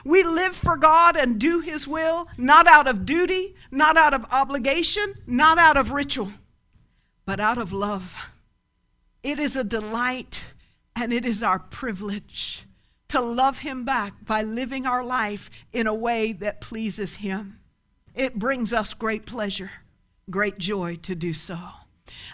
We 0.04 0.22
live 0.22 0.54
for 0.54 0.76
God 0.76 1.16
and 1.16 1.38
do 1.38 1.60
His 1.60 1.86
will, 1.86 2.28
not 2.38 2.66
out 2.66 2.86
of 2.86 3.04
duty, 3.04 3.56
not 3.70 3.96
out 3.96 4.14
of 4.14 4.24
obligation, 4.30 5.14
not 5.26 5.58
out 5.58 5.76
of 5.76 5.90
ritual, 5.92 6.30
but 7.24 7.40
out 7.40 7.58
of 7.58 7.72
love. 7.72 8.16
It 9.22 9.38
is 9.38 9.56
a 9.56 9.64
delight 9.64 10.44
and 10.94 11.12
it 11.12 11.24
is 11.24 11.42
our 11.42 11.58
privilege 11.58 12.64
to 13.08 13.20
love 13.20 13.58
Him 13.58 13.84
back 13.84 14.24
by 14.24 14.42
living 14.42 14.86
our 14.86 15.04
life 15.04 15.50
in 15.72 15.86
a 15.86 15.94
way 15.94 16.32
that 16.32 16.60
pleases 16.60 17.16
Him. 17.16 17.60
It 18.14 18.38
brings 18.38 18.72
us 18.72 18.94
great 18.94 19.26
pleasure, 19.26 19.70
great 20.30 20.58
joy 20.58 20.96
to 20.96 21.14
do 21.14 21.32
so. 21.32 21.58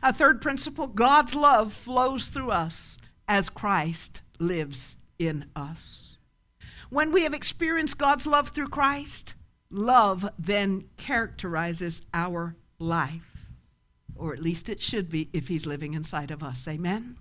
A 0.03 0.13
third 0.13 0.41
principle 0.41 0.87
God's 0.87 1.35
love 1.35 1.73
flows 1.73 2.29
through 2.29 2.51
us 2.51 2.99
as 3.29 3.49
Christ 3.49 4.23
lives 4.39 4.97
in 5.19 5.47
us. 5.57 6.17
When 6.91 7.13
we 7.13 7.23
have 7.23 7.35
experienced 7.35 7.99
God's 7.99 8.27
love 8.27 8.51
through 8.51 8.69
Christ, 8.69 9.35
love 9.71 10.29
then 10.39 10.85
characterizes 10.97 12.03
our 12.13 12.57
life, 12.79 13.49
or 14.15 14.33
at 14.33 14.43
least 14.43 14.69
it 14.69 14.83
should 14.83 15.11
be 15.11 15.29
if 15.33 15.49
He's 15.49 15.67
living 15.67 15.95
inside 15.95 16.31
of 16.31 16.43
us. 16.43 16.69
Amen? 16.69 17.17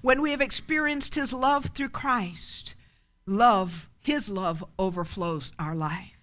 When 0.00 0.22
we 0.22 0.30
have 0.30 0.40
experienced 0.40 1.14
His 1.14 1.32
love 1.32 1.66
through 1.66 1.90
Christ, 1.90 2.74
love, 3.26 3.88
His 4.00 4.28
love 4.28 4.64
overflows 4.78 5.52
our 5.58 5.74
life. 5.74 6.16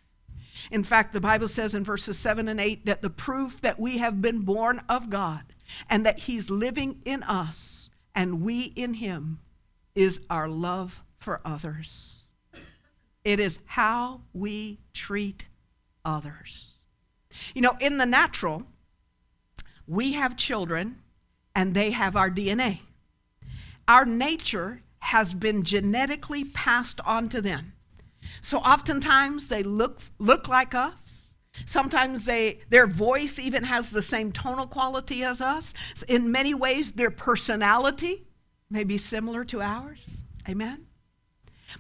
In 0.72 0.84
fact, 0.84 1.14
the 1.14 1.22
Bible 1.22 1.48
says 1.48 1.74
in 1.74 1.84
verses 1.84 2.18
7 2.20 2.48
and 2.48 2.60
8 2.60 2.86
that 2.86 3.02
the 3.02 3.10
proof 3.10 3.62
that 3.62 3.80
we 3.80 4.00
have 4.00 4.22
been 4.22 4.42
born 4.42 4.82
of 4.90 5.10
God 5.10 5.44
and 5.90 6.06
that 6.06 6.20
He's 6.20 6.50
living 6.50 7.02
in 7.06 7.24
us 7.24 7.90
and 8.16 8.42
we 8.42 8.74
in 8.76 8.96
Him 8.96 9.40
is 9.96 10.22
our 10.30 10.48
love 10.48 11.04
for 11.18 11.42
others. 11.44 12.24
It 13.24 13.40
is 13.40 13.60
how 13.66 14.22
we 14.34 14.80
treat 14.94 15.48
others. 16.06 16.74
You 17.54 17.62
know, 17.62 17.76
in 17.80 17.98
the 17.98 18.06
natural, 18.06 18.66
we 19.88 20.14
have 20.14 20.38
children 20.38 21.02
and 21.56 21.74
they 21.74 21.92
have 21.92 22.16
our 22.16 22.30
DNA. 22.30 22.80
Our 23.88 24.06
nature 24.06 24.82
has 25.00 25.34
been 25.34 25.64
genetically 25.64 26.46
passed 26.46 27.02
on 27.02 27.30
to 27.30 27.42
them. 27.42 27.74
So 28.42 28.60
oftentimes 28.60 29.48
they 29.48 29.64
look, 29.64 30.00
look 30.20 30.48
like 30.48 30.76
us. 30.76 31.19
Sometimes 31.66 32.26
they, 32.26 32.60
their 32.70 32.88
voice 32.88 33.40
even 33.40 33.64
has 33.64 33.92
the 33.92 34.02
same 34.02 34.32
tonal 34.32 34.68
quality 34.68 35.24
as 35.24 35.42
us. 35.42 35.74
In 36.08 36.32
many 36.32 36.54
ways, 36.54 36.92
their 36.92 37.12
personality 37.12 38.26
may 38.70 38.84
be 38.84 38.98
similar 38.98 39.44
to 39.46 39.62
ours. 39.62 40.24
Amen? 40.48 40.86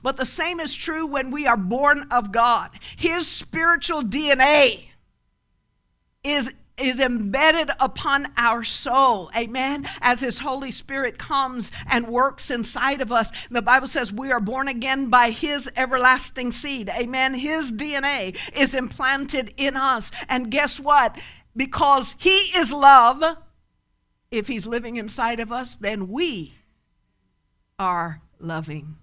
But 0.03 0.17
the 0.17 0.25
same 0.25 0.59
is 0.59 0.75
true 0.75 1.05
when 1.05 1.31
we 1.31 1.47
are 1.47 1.57
born 1.57 2.07
of 2.11 2.31
God. 2.31 2.71
His 2.97 3.27
spiritual 3.27 4.03
DNA 4.03 4.89
is 6.23 6.53
is 6.81 6.99
embedded 6.99 7.69
upon 7.79 8.31
our 8.37 8.63
soul. 8.63 9.29
Amen. 9.35 9.87
As 10.01 10.21
His 10.21 10.39
Holy 10.39 10.71
Spirit 10.71 11.17
comes 11.17 11.71
and 11.87 12.07
works 12.07 12.49
inside 12.49 13.01
of 13.01 13.11
us. 13.11 13.31
The 13.49 13.61
Bible 13.61 13.87
says 13.87 14.11
we 14.11 14.31
are 14.31 14.39
born 14.39 14.67
again 14.67 15.09
by 15.09 15.31
His 15.31 15.69
everlasting 15.75 16.51
seed. 16.51 16.89
Amen. 16.89 17.33
His 17.33 17.71
DNA 17.71 18.37
is 18.57 18.73
implanted 18.73 19.53
in 19.57 19.75
us. 19.75 20.11
And 20.27 20.51
guess 20.51 20.79
what? 20.79 21.19
Because 21.55 22.15
He 22.17 22.29
is 22.29 22.71
love, 22.71 23.37
if 24.31 24.47
He's 24.47 24.67
living 24.67 24.97
inside 24.97 25.39
of 25.39 25.51
us, 25.51 25.75
then 25.75 26.07
we 26.07 26.53
are 27.77 28.21
loving. 28.39 28.97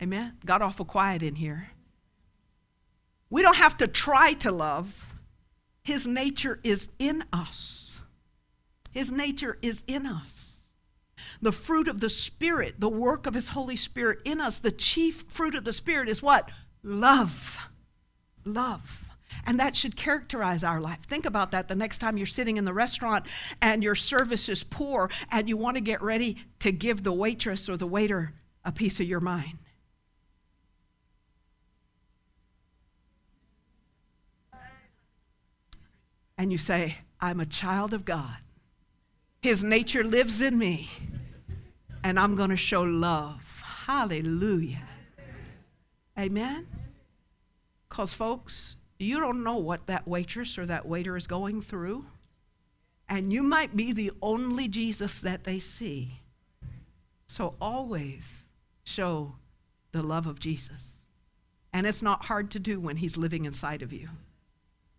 Amen. 0.00 0.36
Got 0.44 0.62
awful 0.62 0.84
quiet 0.84 1.22
in 1.22 1.36
here. 1.36 1.68
We 3.30 3.40
don't 3.40 3.56
have 3.56 3.76
to 3.78 3.86
try 3.86 4.34
to 4.34 4.52
love 4.52 5.11
his 5.82 6.06
nature 6.06 6.60
is 6.62 6.88
in 6.98 7.24
us. 7.32 8.00
His 8.92 9.10
nature 9.10 9.58
is 9.62 9.82
in 9.86 10.06
us. 10.06 10.50
The 11.40 11.52
fruit 11.52 11.88
of 11.88 12.00
the 12.00 12.10
Spirit, 12.10 12.76
the 12.78 12.88
work 12.88 13.26
of 13.26 13.34
His 13.34 13.48
Holy 13.48 13.76
Spirit 13.76 14.20
in 14.24 14.40
us, 14.40 14.58
the 14.58 14.70
chief 14.70 15.24
fruit 15.28 15.54
of 15.54 15.64
the 15.64 15.72
Spirit 15.72 16.08
is 16.08 16.22
what? 16.22 16.50
Love. 16.82 17.58
Love. 18.44 19.04
And 19.46 19.58
that 19.58 19.74
should 19.74 19.96
characterize 19.96 20.62
our 20.62 20.80
life. 20.80 21.00
Think 21.04 21.24
about 21.24 21.52
that 21.52 21.66
the 21.66 21.74
next 21.74 21.98
time 21.98 22.16
you're 22.16 22.26
sitting 22.26 22.58
in 22.58 22.64
the 22.64 22.74
restaurant 22.74 23.26
and 23.60 23.82
your 23.82 23.94
service 23.94 24.48
is 24.48 24.62
poor 24.62 25.10
and 25.30 25.48
you 25.48 25.56
want 25.56 25.76
to 25.76 25.80
get 25.80 26.02
ready 26.02 26.36
to 26.60 26.70
give 26.70 27.02
the 27.02 27.12
waitress 27.12 27.68
or 27.68 27.76
the 27.76 27.86
waiter 27.86 28.34
a 28.64 28.70
piece 28.70 29.00
of 29.00 29.06
your 29.06 29.20
mind. 29.20 29.58
And 36.42 36.50
you 36.50 36.58
say, 36.58 36.96
I'm 37.20 37.38
a 37.38 37.46
child 37.46 37.94
of 37.94 38.04
God. 38.04 38.36
His 39.42 39.62
nature 39.62 40.02
lives 40.02 40.40
in 40.40 40.58
me, 40.58 40.90
and 42.02 42.18
I'm 42.18 42.34
going 42.34 42.50
to 42.50 42.56
show 42.56 42.82
love. 42.82 43.62
Hallelujah. 43.86 44.88
Amen? 46.18 46.66
Because, 47.88 48.12
folks, 48.12 48.74
you 48.98 49.20
don't 49.20 49.44
know 49.44 49.58
what 49.58 49.86
that 49.86 50.08
waitress 50.08 50.58
or 50.58 50.66
that 50.66 50.84
waiter 50.84 51.16
is 51.16 51.28
going 51.28 51.62
through, 51.62 52.06
and 53.08 53.32
you 53.32 53.44
might 53.44 53.76
be 53.76 53.92
the 53.92 54.10
only 54.20 54.66
Jesus 54.66 55.20
that 55.20 55.44
they 55.44 55.60
see. 55.60 56.22
So, 57.28 57.54
always 57.60 58.48
show 58.82 59.36
the 59.92 60.02
love 60.02 60.26
of 60.26 60.40
Jesus. 60.40 61.04
And 61.72 61.86
it's 61.86 62.02
not 62.02 62.24
hard 62.24 62.50
to 62.50 62.58
do 62.58 62.80
when 62.80 62.96
He's 62.96 63.16
living 63.16 63.44
inside 63.44 63.80
of 63.80 63.92
you. 63.92 64.08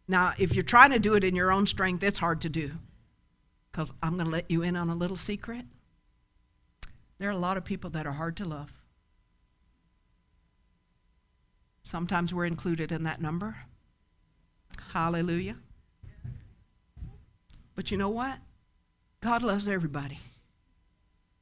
Now, 0.07 0.33
if 0.37 0.53
you're 0.53 0.63
trying 0.63 0.91
to 0.91 0.99
do 0.99 1.13
it 1.13 1.23
in 1.23 1.35
your 1.35 1.51
own 1.51 1.65
strength, 1.65 2.03
it's 2.03 2.19
hard 2.19 2.41
to 2.41 2.49
do. 2.49 2.71
Because 3.71 3.91
I'm 4.03 4.13
going 4.13 4.25
to 4.25 4.31
let 4.31 4.51
you 4.51 4.61
in 4.61 4.75
on 4.75 4.89
a 4.89 4.95
little 4.95 5.17
secret. 5.17 5.65
There 7.19 7.29
are 7.29 7.33
a 7.33 7.37
lot 7.37 7.57
of 7.57 7.63
people 7.63 7.89
that 7.91 8.05
are 8.05 8.11
hard 8.11 8.35
to 8.37 8.45
love. 8.45 8.71
Sometimes 11.83 12.33
we're 12.33 12.45
included 12.45 12.91
in 12.91 13.03
that 13.03 13.21
number. 13.21 13.55
Hallelujah. 14.93 15.55
But 17.75 17.91
you 17.91 17.97
know 17.97 18.09
what? 18.09 18.39
God 19.21 19.41
loves 19.41 19.67
everybody. 19.67 20.19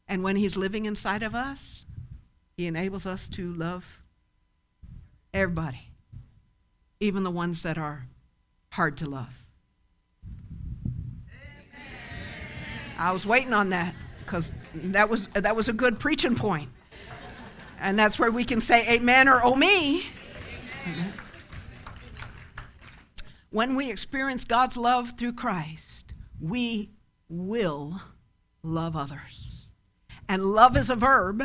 And 0.08 0.24
when 0.24 0.36
He's 0.36 0.58
living 0.58 0.86
inside 0.86 1.24
of 1.24 1.36
us, 1.36 1.86
He 2.58 2.67
enables 2.67 3.06
us 3.06 3.28
to 3.30 3.54
love 3.54 4.00
everybody, 5.34 5.89
even 7.00 7.24
the 7.24 7.32
ones 7.32 7.63
that 7.63 7.78
are 7.78 8.06
hard 8.72 8.98
to 8.98 9.10
love. 9.10 9.34
I 12.98 13.12
was 13.12 13.26
waiting 13.26 13.54
on 13.54 13.70
that 13.70 13.94
because 14.20 14.52
that 14.74 15.10
was, 15.10 15.28
that 15.28 15.56
was 15.56 15.70
a 15.70 15.74
good 15.74 16.00
preaching 16.00 16.36
point. 16.36 16.70
And 17.80 17.98
that's 17.98 18.18
where 18.18 18.32
we 18.32 18.46
can 18.46 18.62
say 18.62 18.88
amen 18.90 19.28
or 19.28 19.44
oh 19.44 19.56
me. 19.56 20.06
Amen. 20.88 21.14
When 23.50 23.76
we 23.76 23.92
experience 23.92 24.46
God's 24.46 24.78
love 24.78 25.18
through 25.18 25.34
Christ, 25.34 26.14
we 26.40 26.92
will 27.28 28.00
love 28.64 28.96
others. 28.96 29.72
And 30.30 30.46
love 30.46 30.78
is 30.78 30.90
a 30.90 30.96
verb, 30.96 31.44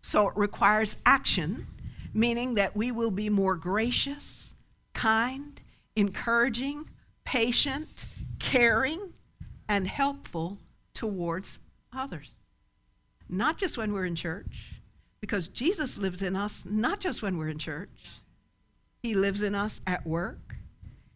so 0.00 0.28
it 0.28 0.36
requires 0.36 0.96
action, 1.04 1.66
meaning 2.14 2.54
that 2.54 2.76
we 2.76 2.92
will 2.92 3.10
be 3.10 3.28
more 3.28 3.56
gracious, 3.56 4.54
kind, 4.94 5.57
encouraging, 5.98 6.88
patient, 7.24 8.06
caring, 8.38 9.12
and 9.68 9.86
helpful 9.86 10.58
towards 10.94 11.58
others. 11.92 12.34
Not 13.28 13.58
just 13.58 13.76
when 13.76 13.92
we're 13.92 14.06
in 14.06 14.14
church, 14.14 14.74
because 15.20 15.48
Jesus 15.48 15.98
lives 15.98 16.22
in 16.22 16.36
us 16.36 16.64
not 16.64 17.00
just 17.00 17.20
when 17.20 17.36
we're 17.36 17.48
in 17.48 17.58
church, 17.58 17.90
He 19.02 19.14
lives 19.14 19.42
in 19.42 19.54
us 19.54 19.80
at 19.86 20.06
work, 20.06 20.56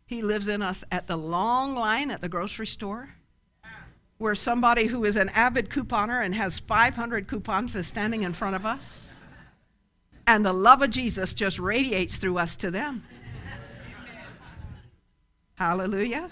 He 0.05 0.21
lives 0.21 0.49
in 0.49 0.62
us 0.62 0.85
at 0.90 1.07
the 1.07 1.16
long 1.16 1.75
line 1.77 2.11
at 2.11 2.21
the 2.21 2.29
grocery 2.29 2.66
store. 2.66 3.11
Where 4.18 4.35
somebody 4.35 4.87
who 4.87 5.05
is 5.05 5.16
an 5.16 5.31
avid 5.31 5.68
couponer 5.68 6.25
and 6.25 6.35
has 6.35 6.61
500 6.61 7.27
coupons 7.27 7.75
is 7.75 7.87
standing 7.87 8.23
in 8.23 8.33
front 8.33 8.55
of 8.55 8.66
us, 8.66 9.16
and 10.27 10.45
the 10.45 10.53
love 10.53 10.83
of 10.83 10.90
Jesus 10.90 11.35
just 11.35 11.59
radiates 11.59 12.18
through 12.18 12.38
us 12.38 12.57
to 12.57 12.71
them. 12.71 13.05
Hallelujah. 15.62 16.29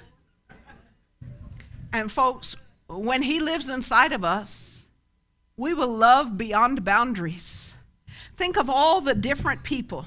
And 1.93 2.11
folks, 2.11 2.57
when 2.88 3.23
He 3.23 3.38
lives 3.38 3.69
inside 3.69 4.12
of 4.12 4.25
us, 4.25 4.83
we 5.57 5.73
will 5.73 5.97
love 5.97 6.37
beyond 6.37 6.85
boundaries. 6.85 7.77
Think 8.35 8.59
of 8.59 8.69
all 8.69 9.01
the 9.01 9.14
different 9.14 9.62
people 9.62 10.05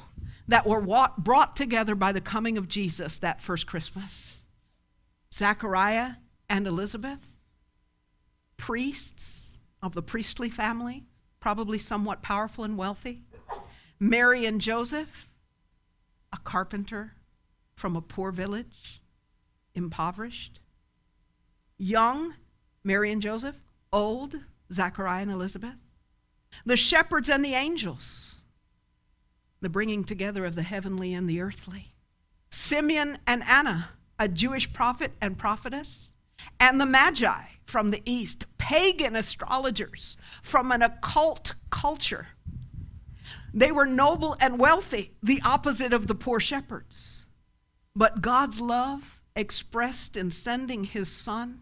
that 0.50 0.68
were 0.68 0.82
brought 1.18 1.56
together 1.56 1.96
by 1.96 2.12
the 2.12 2.20
coming 2.20 2.58
of 2.58 2.68
Jesus 2.68 3.18
that 3.20 3.40
first 3.40 3.66
Christmas 3.66 4.44
Zachariah 5.34 6.16
and 6.50 6.68
Elizabeth, 6.68 7.40
priests 8.58 9.58
of 9.82 9.94
the 9.94 10.04
priestly 10.04 10.50
family, 10.50 11.06
probably 11.40 11.80
somewhat 11.80 12.22
powerful 12.22 12.66
and 12.66 12.78
wealthy, 12.78 13.22
Mary 14.02 14.46
and 14.46 14.60
Joseph, 14.60 15.30
a 16.34 16.38
carpenter 16.40 17.14
from 17.74 17.96
a 17.96 18.02
poor 18.02 18.30
village, 18.34 19.00
impoverished. 19.76 20.60
Young, 21.78 22.36
Mary 22.84 23.12
and 23.12 23.22
Joseph. 23.22 23.56
Old, 23.92 24.36
Zachariah 24.72 25.22
and 25.24 25.32
Elizabeth. 25.32 25.76
The 26.66 26.78
shepherds 26.78 27.30
and 27.30 27.44
the 27.44 27.54
angels. 27.54 28.44
The 29.62 29.70
bringing 29.70 30.04
together 30.04 30.46
of 30.46 30.56
the 30.56 30.64
heavenly 30.64 31.14
and 31.14 31.30
the 31.30 31.42
earthly. 31.42 31.94
Simeon 32.50 33.18
and 33.26 33.44
Anna, 33.44 33.90
a 34.20 34.28
Jewish 34.28 34.72
prophet 34.74 35.14
and 35.22 35.38
prophetess. 35.38 36.14
And 36.60 36.80
the 36.80 36.86
Magi 36.86 37.44
from 37.66 37.90
the 37.90 38.02
east, 38.06 38.46
pagan 38.58 39.16
astrologers 39.16 40.18
from 40.42 40.72
an 40.72 40.82
occult 40.82 41.56
culture. 41.70 42.28
They 43.54 43.72
were 43.72 43.86
noble 43.86 44.36
and 44.40 44.60
wealthy, 44.60 45.14
the 45.22 45.42
opposite 45.46 45.94
of 45.94 46.08
the 46.08 46.16
poor 46.16 46.40
shepherds. 46.40 47.26
But 47.96 48.22
God's 48.22 48.60
love, 48.60 49.13
expressed 49.36 50.16
in 50.16 50.32
sending 50.32 50.84
his 50.84 51.10
son, 51.10 51.62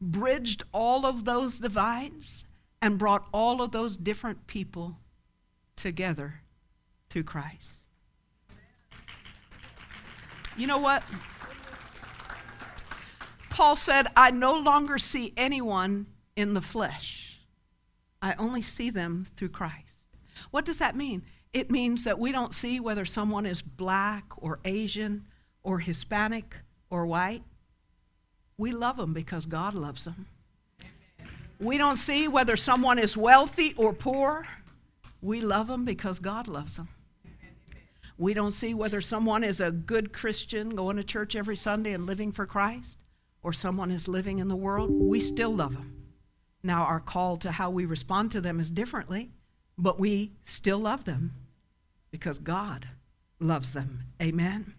bridged 0.00 0.62
all 0.72 1.06
of 1.06 1.24
those 1.24 1.58
divides 1.58 2.44
and 2.82 2.98
brought 2.98 3.26
all 3.32 3.62
of 3.62 3.72
those 3.72 3.96
different 3.96 4.46
people 4.46 4.98
together 5.76 6.40
through 7.08 7.24
Christ. 7.24 7.86
You 10.56 10.66
know 10.66 10.78
what? 10.78 11.02
Paul 13.50 13.76
said, 13.76 14.06
I 14.16 14.30
no 14.30 14.54
longer 14.54 14.98
see 14.98 15.32
anyone 15.36 16.06
in 16.34 16.54
the 16.54 16.60
flesh. 16.60 17.38
I 18.20 18.34
only 18.34 18.62
see 18.62 18.90
them 18.90 19.24
through 19.36 19.50
Christ. 19.50 20.00
What 20.50 20.64
does 20.64 20.78
that 20.78 20.96
mean? 20.96 21.22
It 21.52 21.70
means 21.70 22.04
that 22.04 22.18
we 22.18 22.32
don't 22.32 22.52
see 22.52 22.80
whether 22.80 23.04
someone 23.04 23.46
is 23.46 23.62
black 23.62 24.24
or 24.36 24.60
Asian 24.64 25.26
or 25.62 25.78
Hispanic 25.78 26.56
or 26.90 27.06
white. 27.06 27.42
We 28.58 28.72
love 28.72 28.96
them 28.96 29.12
because 29.12 29.46
God 29.46 29.74
loves 29.74 30.04
them. 30.04 30.26
We 31.58 31.78
don't 31.78 31.96
see 31.96 32.28
whether 32.28 32.56
someone 32.56 32.98
is 32.98 33.16
wealthy 33.16 33.74
or 33.76 33.92
poor. 33.92 34.46
We 35.22 35.40
love 35.40 35.68
them 35.68 35.84
because 35.84 36.18
God 36.18 36.48
loves 36.48 36.76
them. 36.76 36.88
We 38.18 38.34
don't 38.34 38.52
see 38.52 38.72
whether 38.72 39.00
someone 39.00 39.44
is 39.44 39.60
a 39.60 39.70
good 39.70 40.12
Christian 40.12 40.70
going 40.70 40.96
to 40.96 41.04
church 41.04 41.36
every 41.36 41.56
Sunday 41.56 41.92
and 41.92 42.06
living 42.06 42.32
for 42.32 42.46
Christ 42.46 42.98
or 43.42 43.52
someone 43.52 43.90
is 43.90 44.08
living 44.08 44.38
in 44.38 44.48
the 44.48 44.56
world. 44.56 44.90
We 44.90 45.20
still 45.20 45.54
love 45.54 45.74
them. 45.74 45.92
Now, 46.62 46.84
our 46.84 47.00
call 47.00 47.36
to 47.38 47.52
how 47.52 47.70
we 47.70 47.84
respond 47.84 48.32
to 48.32 48.40
them 48.40 48.58
is 48.58 48.70
differently, 48.70 49.30
but 49.78 50.00
we 50.00 50.32
still 50.44 50.78
love 50.78 51.04
them 51.04 51.32
because 52.10 52.38
God 52.38 52.88
loves 53.38 53.72
them. 53.72 54.04
Amen. 54.20 54.74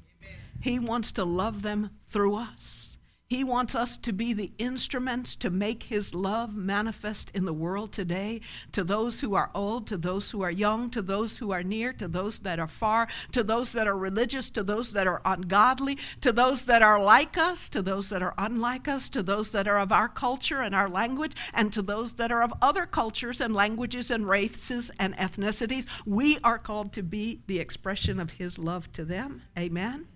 He 0.60 0.80
wants 0.80 1.12
to 1.14 1.24
love 1.24 1.62
them 1.62 1.92
through 2.08 2.36
us. 2.36 2.88
He 3.30 3.44
wants 3.44 3.76
us 3.76 3.98
to 3.98 4.14
be 4.14 4.32
the 4.32 4.54
instruments 4.58 5.36
to 5.38 5.50
make 5.50 5.84
His 5.84 6.16
love 6.16 6.56
manifest 6.56 7.30
in 7.32 7.44
the 7.44 7.54
world 7.54 7.92
today 7.92 8.40
to 8.72 8.86
those 8.86 9.20
who 9.20 9.36
are 9.36 9.52
old, 9.54 9.86
to 9.88 9.98
those 9.98 10.32
who 10.32 10.42
are 10.44 10.52
young, 10.52 10.90
to 10.92 11.02
those 11.02 11.38
who 11.38 11.52
are 11.52 11.64
near, 11.64 11.92
to 11.92 12.08
those 12.08 12.40
that 12.40 12.58
are 12.58 12.68
far, 12.68 13.10
to 13.34 13.44
those 13.44 13.74
that 13.74 13.86
are 13.86 13.98
religious, 13.98 14.50
to 14.52 14.64
those 14.64 14.94
that 14.94 15.08
are 15.08 15.22
ungodly, 15.26 15.98
to 16.22 16.32
those 16.32 16.64
that 16.66 16.82
are 16.82 17.04
like 17.04 17.38
us, 17.38 17.68
to 17.68 17.82
those 17.82 18.08
that 18.10 18.24
are 18.24 18.34
unlike 18.38 18.88
us, 18.88 19.10
to 19.10 19.22
those 19.22 19.52
that 19.52 19.68
are 19.68 19.80
of 19.80 19.92
our 19.92 20.08
culture 20.08 20.62
and 20.62 20.74
our 20.74 20.88
language, 20.88 21.34
and 21.54 21.74
to 21.74 21.82
those 21.82 22.14
that 22.14 22.32
are 22.32 22.44
of 22.44 22.54
other 22.62 22.86
cultures 22.86 23.42
and 23.42 23.54
languages 23.54 24.10
and 24.10 24.30
races 24.30 24.90
and 24.98 25.14
ethnicities. 25.18 25.86
We 26.06 26.40
are 26.46 26.58
called 26.58 26.94
to 26.94 27.04
be 27.04 27.42
the 27.48 27.60
expression 27.60 28.22
of 28.22 28.32
His 28.32 28.58
love 28.58 28.90
to 28.94 29.04
them. 29.04 29.42
Amen. 29.58 30.08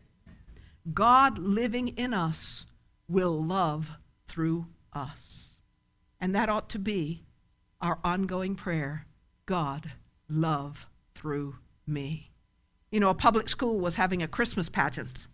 God 0.93 1.37
living 1.37 1.89
in 1.89 2.13
us 2.13 2.65
will 3.07 3.43
love 3.43 3.91
through 4.27 4.65
us. 4.93 5.55
And 6.19 6.33
that 6.35 6.49
ought 6.49 6.69
to 6.69 6.79
be 6.79 7.23
our 7.81 7.99
ongoing 8.03 8.55
prayer 8.55 9.05
God, 9.45 9.91
love 10.29 10.87
through 11.13 11.55
me. 11.85 12.31
You 12.89 12.99
know, 12.99 13.09
a 13.09 13.15
public 13.15 13.49
school 13.49 13.79
was 13.79 13.95
having 13.95 14.23
a 14.23 14.27
Christmas 14.27 14.69
pageant. 14.69 15.27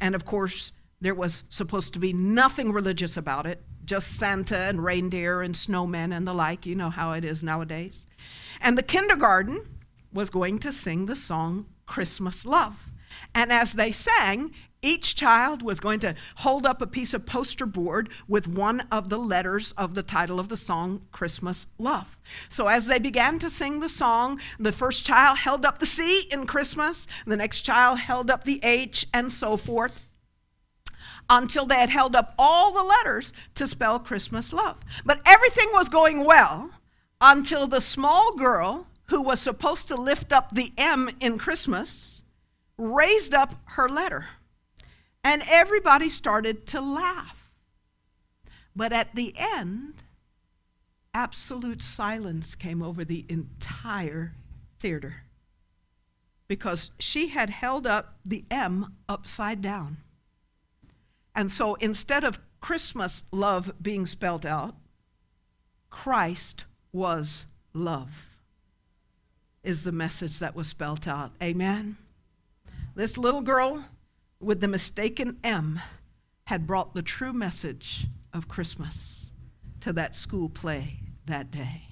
And 0.00 0.14
of 0.14 0.24
course, 0.24 0.72
there 1.00 1.14
was 1.14 1.44
supposed 1.48 1.92
to 1.92 1.98
be 1.98 2.12
nothing 2.12 2.72
religious 2.72 3.16
about 3.16 3.46
it, 3.46 3.62
just 3.84 4.16
Santa 4.16 4.56
and 4.56 4.82
reindeer 4.82 5.42
and 5.42 5.54
snowmen 5.54 6.16
and 6.16 6.26
the 6.26 6.34
like. 6.34 6.66
You 6.66 6.74
know 6.76 6.90
how 6.90 7.12
it 7.12 7.24
is 7.24 7.42
nowadays. 7.42 8.06
And 8.60 8.78
the 8.78 8.82
kindergarten 8.82 9.66
was 10.12 10.30
going 10.30 10.58
to 10.60 10.72
sing 10.72 11.06
the 11.06 11.16
song 11.16 11.66
Christmas 11.86 12.44
Love. 12.46 12.90
And 13.34 13.52
as 13.52 13.74
they 13.74 13.92
sang, 13.92 14.52
each 14.82 15.14
child 15.14 15.62
was 15.62 15.80
going 15.80 16.00
to 16.00 16.14
hold 16.36 16.64
up 16.64 16.80
a 16.80 16.86
piece 16.86 17.12
of 17.12 17.26
poster 17.26 17.66
board 17.66 18.08
with 18.28 18.46
one 18.46 18.80
of 18.92 19.08
the 19.08 19.18
letters 19.18 19.72
of 19.72 19.94
the 19.94 20.02
title 20.02 20.38
of 20.38 20.48
the 20.48 20.56
song, 20.56 21.04
Christmas 21.10 21.66
Love. 21.78 22.16
So 22.48 22.68
as 22.68 22.86
they 22.86 22.98
began 22.98 23.38
to 23.40 23.50
sing 23.50 23.80
the 23.80 23.88
song, 23.88 24.40
the 24.58 24.72
first 24.72 25.04
child 25.04 25.38
held 25.38 25.64
up 25.64 25.78
the 25.78 25.86
C 25.86 26.28
in 26.30 26.46
Christmas, 26.46 27.06
the 27.26 27.36
next 27.36 27.62
child 27.62 27.98
held 27.98 28.30
up 28.30 28.44
the 28.44 28.60
H, 28.62 29.06
and 29.12 29.32
so 29.32 29.56
forth, 29.56 30.00
until 31.28 31.66
they 31.66 31.76
had 31.76 31.90
held 31.90 32.14
up 32.14 32.34
all 32.38 32.72
the 32.72 32.82
letters 32.82 33.32
to 33.56 33.66
spell 33.66 33.98
Christmas 33.98 34.52
Love. 34.52 34.78
But 35.04 35.20
everything 35.26 35.68
was 35.72 35.88
going 35.88 36.24
well 36.24 36.70
until 37.20 37.66
the 37.66 37.80
small 37.80 38.34
girl 38.36 38.86
who 39.06 39.22
was 39.22 39.40
supposed 39.40 39.88
to 39.88 39.96
lift 39.96 40.32
up 40.32 40.52
the 40.52 40.72
M 40.78 41.08
in 41.20 41.38
Christmas 41.38 42.22
raised 42.76 43.34
up 43.34 43.56
her 43.64 43.88
letter 43.88 44.26
and 45.24 45.42
everybody 45.48 46.08
started 46.08 46.66
to 46.68 46.80
laugh. 46.80 47.50
But 48.74 48.92
at 48.92 49.14
the 49.14 49.34
end, 49.36 50.02
absolute 51.12 51.82
silence 51.82 52.54
came 52.54 52.82
over 52.82 53.04
the 53.04 53.26
entire 53.28 54.34
theater 54.78 55.24
because 56.46 56.92
she 56.98 57.28
had 57.28 57.50
held 57.50 57.86
up 57.86 58.18
the 58.24 58.44
M 58.50 58.94
upside 59.08 59.60
down. 59.60 59.98
And 61.34 61.50
so 61.50 61.74
instead 61.76 62.24
of 62.24 62.40
Christmas 62.60 63.24
love 63.30 63.72
being 63.80 64.06
spelled 64.06 64.46
out, 64.46 64.74
Christ 65.90 66.64
was 66.92 67.46
love, 67.72 68.30
is 69.62 69.84
the 69.84 69.92
message 69.92 70.38
that 70.38 70.56
was 70.56 70.68
spelled 70.68 71.06
out. 71.06 71.32
Amen. 71.42 71.96
This 72.94 73.18
little 73.18 73.42
girl 73.42 73.84
with 74.40 74.60
the 74.60 74.68
mistaken 74.68 75.38
M 75.42 75.80
had 76.44 76.66
brought 76.66 76.94
the 76.94 77.02
true 77.02 77.32
message 77.32 78.06
of 78.32 78.48
Christmas 78.48 79.30
to 79.80 79.92
that 79.92 80.14
school 80.14 80.48
play 80.48 81.00
that 81.26 81.50
day. 81.50 81.82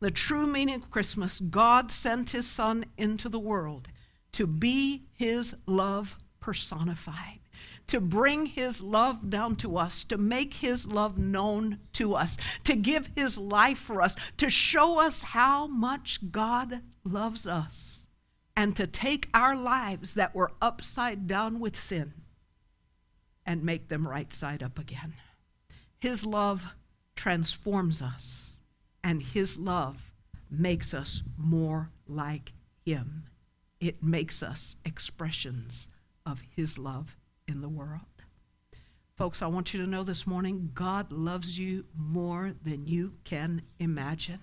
The 0.00 0.10
true 0.10 0.46
meaning 0.46 0.76
of 0.76 0.90
Christmas, 0.90 1.40
God 1.40 1.90
sent 1.90 2.30
his 2.30 2.46
Son 2.46 2.84
into 2.96 3.28
the 3.28 3.38
world 3.38 3.88
to 4.32 4.46
be 4.46 5.04
his 5.12 5.54
love 5.66 6.16
personified, 6.40 7.40
to 7.86 8.00
bring 8.00 8.46
his 8.46 8.82
love 8.82 9.30
down 9.30 9.56
to 9.56 9.78
us, 9.78 10.04
to 10.04 10.18
make 10.18 10.54
his 10.54 10.86
love 10.86 11.16
known 11.16 11.78
to 11.94 12.14
us, 12.14 12.36
to 12.64 12.76
give 12.76 13.10
his 13.16 13.38
life 13.38 13.78
for 13.78 14.02
us, 14.02 14.14
to 14.36 14.50
show 14.50 15.00
us 15.00 15.22
how 15.22 15.66
much 15.66 16.20
God 16.30 16.82
loves 17.04 17.46
us 17.46 17.95
and 18.56 18.74
to 18.74 18.86
take 18.86 19.28
our 19.34 19.54
lives 19.54 20.14
that 20.14 20.34
were 20.34 20.52
upside 20.62 21.26
down 21.26 21.60
with 21.60 21.78
sin 21.78 22.14
and 23.44 23.62
make 23.62 23.88
them 23.88 24.08
right 24.08 24.32
side 24.32 24.62
up 24.62 24.78
again. 24.78 25.14
His 25.98 26.24
love 26.24 26.66
transforms 27.14 28.00
us, 28.02 28.58
and 29.04 29.22
His 29.22 29.58
love 29.58 30.10
makes 30.50 30.94
us 30.94 31.22
more 31.36 31.90
like 32.08 32.52
Him. 32.84 33.24
It 33.80 34.02
makes 34.02 34.42
us 34.42 34.76
expressions 34.84 35.88
of 36.24 36.42
His 36.54 36.78
love 36.78 37.16
in 37.46 37.60
the 37.60 37.68
world. 37.68 38.00
Folks, 39.16 39.40
I 39.40 39.46
want 39.46 39.72
you 39.72 39.80
to 39.80 39.90
know 39.90 40.02
this 40.02 40.26
morning 40.26 40.70
God 40.74 41.10
loves 41.10 41.58
you 41.58 41.86
more 41.96 42.52
than 42.62 42.86
you 42.86 43.14
can 43.24 43.62
imagine. 43.78 44.40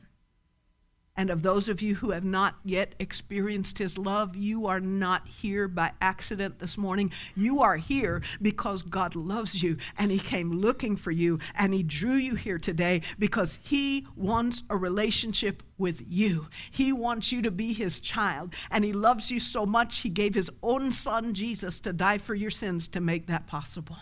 And 1.16 1.30
of 1.30 1.44
those 1.44 1.70
of 1.70 1.80
you 1.80 1.94
who 1.96 2.10
have 2.10 2.24
not 2.24 2.56
yet 2.64 2.96
experienced 2.98 3.78
his 3.78 4.00
love, 4.00 4.36
you 4.36 4.66
are 4.66 4.80
not 4.80 5.28
here 5.28 5.68
by 5.68 5.92
accident 6.02 6.58
this 6.58 6.76
morning. 6.76 7.12
You 7.36 7.62
are 7.62 7.76
here 7.76 8.24
because 8.42 8.82
God 8.82 9.16
loves 9.16 9.62
you 9.62 9.78
and 9.96 10.10
he 10.10 10.18
came 10.18 10.52
looking 10.52 10.96
for 10.96 11.12
you 11.12 11.38
and 11.54 11.72
he 11.72 11.84
drew 11.84 12.16
you 12.16 12.34
here 12.34 12.58
today 12.58 13.04
because 13.20 13.60
he 13.62 14.08
wants 14.16 14.64
a 14.72 14.76
relationship 14.76 15.62
with 15.78 16.04
you. 16.08 16.48
He 16.72 16.92
wants 16.92 17.32
you 17.32 17.44
to 17.44 17.52
be 17.52 17.74
his 17.74 18.00
child 18.00 18.56
and 18.72 18.84
he 18.84 18.92
loves 18.92 19.30
you 19.30 19.40
so 19.40 19.68
much 19.68 20.00
he 20.00 20.10
gave 20.10 20.34
his 20.34 20.50
own 20.64 20.92
son 20.92 21.36
Jesus 21.36 21.80
to 21.82 21.94
die 21.94 22.18
for 22.18 22.34
your 22.34 22.50
sins 22.50 22.88
to 22.88 23.00
make 23.00 23.28
that 23.28 23.46
possible. 23.46 23.98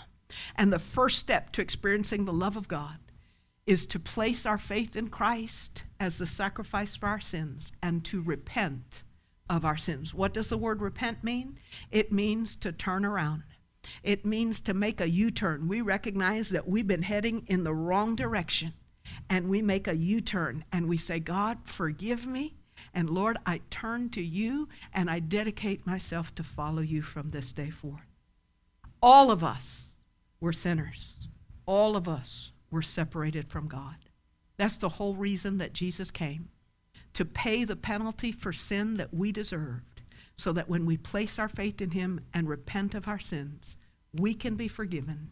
And 0.56 0.72
the 0.72 0.80
first 0.80 1.20
step 1.20 1.52
to 1.52 1.62
experiencing 1.62 2.24
the 2.24 2.32
love 2.32 2.56
of 2.56 2.70
God 2.70 3.00
is 3.66 3.86
to 3.86 4.00
place 4.00 4.46
our 4.46 4.58
faith 4.58 4.96
in 4.96 5.10
Christ 5.10 5.84
as 6.00 6.18
the 6.18 6.26
sacrifice 6.26 6.96
for 6.96 7.08
our 7.08 7.20
sins 7.20 7.72
and 7.82 8.04
to 8.06 8.22
repent 8.22 9.04
of 9.50 9.66
our 9.66 9.78
sins. 9.78 10.14
What 10.14 10.34
does 10.34 10.50
the 10.50 10.58
word 10.58 10.82
repent 10.82 11.24
mean? 11.24 11.60
It 11.92 12.12
means 12.12 12.56
to 12.58 12.72
turn 12.72 13.06
around. 13.06 13.44
It 14.04 14.26
means 14.26 14.62
to 14.62 14.74
make 14.74 15.02
a 15.02 15.10
U 15.10 15.32
turn. 15.32 15.68
We 15.68 15.82
recognize 15.82 16.50
that 16.50 16.68
we've 16.68 16.88
been 16.88 17.04
heading 17.04 17.44
in 17.48 17.64
the 17.64 17.74
wrong 17.74 18.16
direction 18.16 18.74
and 19.30 19.50
we 19.50 19.62
make 19.62 19.88
a 19.88 19.96
U 19.96 20.22
turn 20.22 20.64
and 20.72 20.88
we 20.88 20.98
say, 20.98 21.20
God, 21.20 21.60
forgive 21.66 22.26
me. 22.26 22.56
And 22.94 23.10
Lord, 23.10 23.38
I 23.46 23.62
turn 23.70 24.10
to 24.12 24.22
you 24.22 24.70
and 24.94 25.10
I 25.10 25.20
dedicate 25.20 25.86
myself 25.86 26.34
to 26.36 26.44
follow 26.44 26.82
you 26.82 27.02
from 27.02 27.30
this 27.30 27.52
day 27.52 27.70
forth. 27.70 28.02
All 29.02 29.32
of 29.32 29.44
us 29.44 30.02
were 30.40 30.54
sinners. 30.54 31.28
All 31.66 31.96
of 31.96 32.08
us 32.08 32.54
we're 32.72 32.82
separated 32.82 33.50
from 33.50 33.68
God. 33.68 33.98
That's 34.58 34.78
the 34.78 34.90
whole 34.90 35.16
reason 35.16 35.58
that 35.60 35.74
Jesus 35.74 36.10
came 36.10 36.50
to 37.14 37.26
pay 37.26 37.64
the 37.64 37.76
penalty 37.76 38.32
for 38.32 38.54
sin 38.54 38.98
that 38.98 39.14
we 39.14 39.32
deserved, 39.32 40.02
so 40.38 40.52
that 40.54 40.70
when 40.70 40.86
we 40.86 40.98
place 40.98 41.38
our 41.38 41.50
faith 41.50 41.82
in 41.82 41.92
Him 41.92 42.20
and 42.34 42.48
repent 42.48 42.96
of 42.96 43.08
our 43.08 43.20
sins, 43.20 43.76
we 44.14 44.34
can 44.34 44.56
be 44.56 44.68
forgiven, 44.68 45.30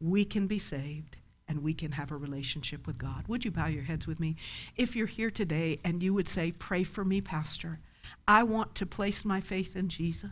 we 0.00 0.24
can 0.24 0.46
be 0.46 0.58
saved, 0.58 1.16
and 1.48 1.62
we 1.62 1.74
can 1.74 1.92
have 1.92 2.10
a 2.10 2.16
relationship 2.16 2.86
with 2.86 2.98
God. 2.98 3.24
Would 3.28 3.44
you 3.44 3.50
bow 3.50 3.66
your 3.66 3.82
heads 3.82 4.06
with 4.06 4.20
me? 4.20 4.36
If 4.76 4.94
you're 4.94 5.06
here 5.06 5.30
today 5.30 5.80
and 5.84 6.02
you 6.02 6.14
would 6.14 6.28
say, 6.28 6.52
Pray 6.52 6.82
for 6.82 7.04
me, 7.04 7.20
Pastor, 7.20 7.80
I 8.26 8.42
want 8.42 8.74
to 8.76 8.86
place 8.86 9.24
my 9.24 9.40
faith 9.40 9.76
in 9.76 9.88
Jesus. 9.88 10.30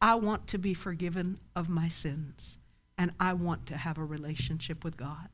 I 0.00 0.14
want 0.14 0.46
to 0.48 0.58
be 0.58 0.74
forgiven 0.74 1.38
of 1.54 1.68
my 1.68 1.88
sins, 1.88 2.56
and 2.96 3.12
I 3.20 3.34
want 3.34 3.66
to 3.66 3.76
have 3.76 3.98
a 3.98 4.04
relationship 4.04 4.82
with 4.82 4.96
God. 4.96 5.28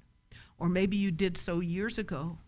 Or 0.59 0.69
maybe 0.69 0.97
you 0.97 1.11
did 1.11 1.37
so 1.37 1.61
years 1.61 1.99
ago 1.99 2.39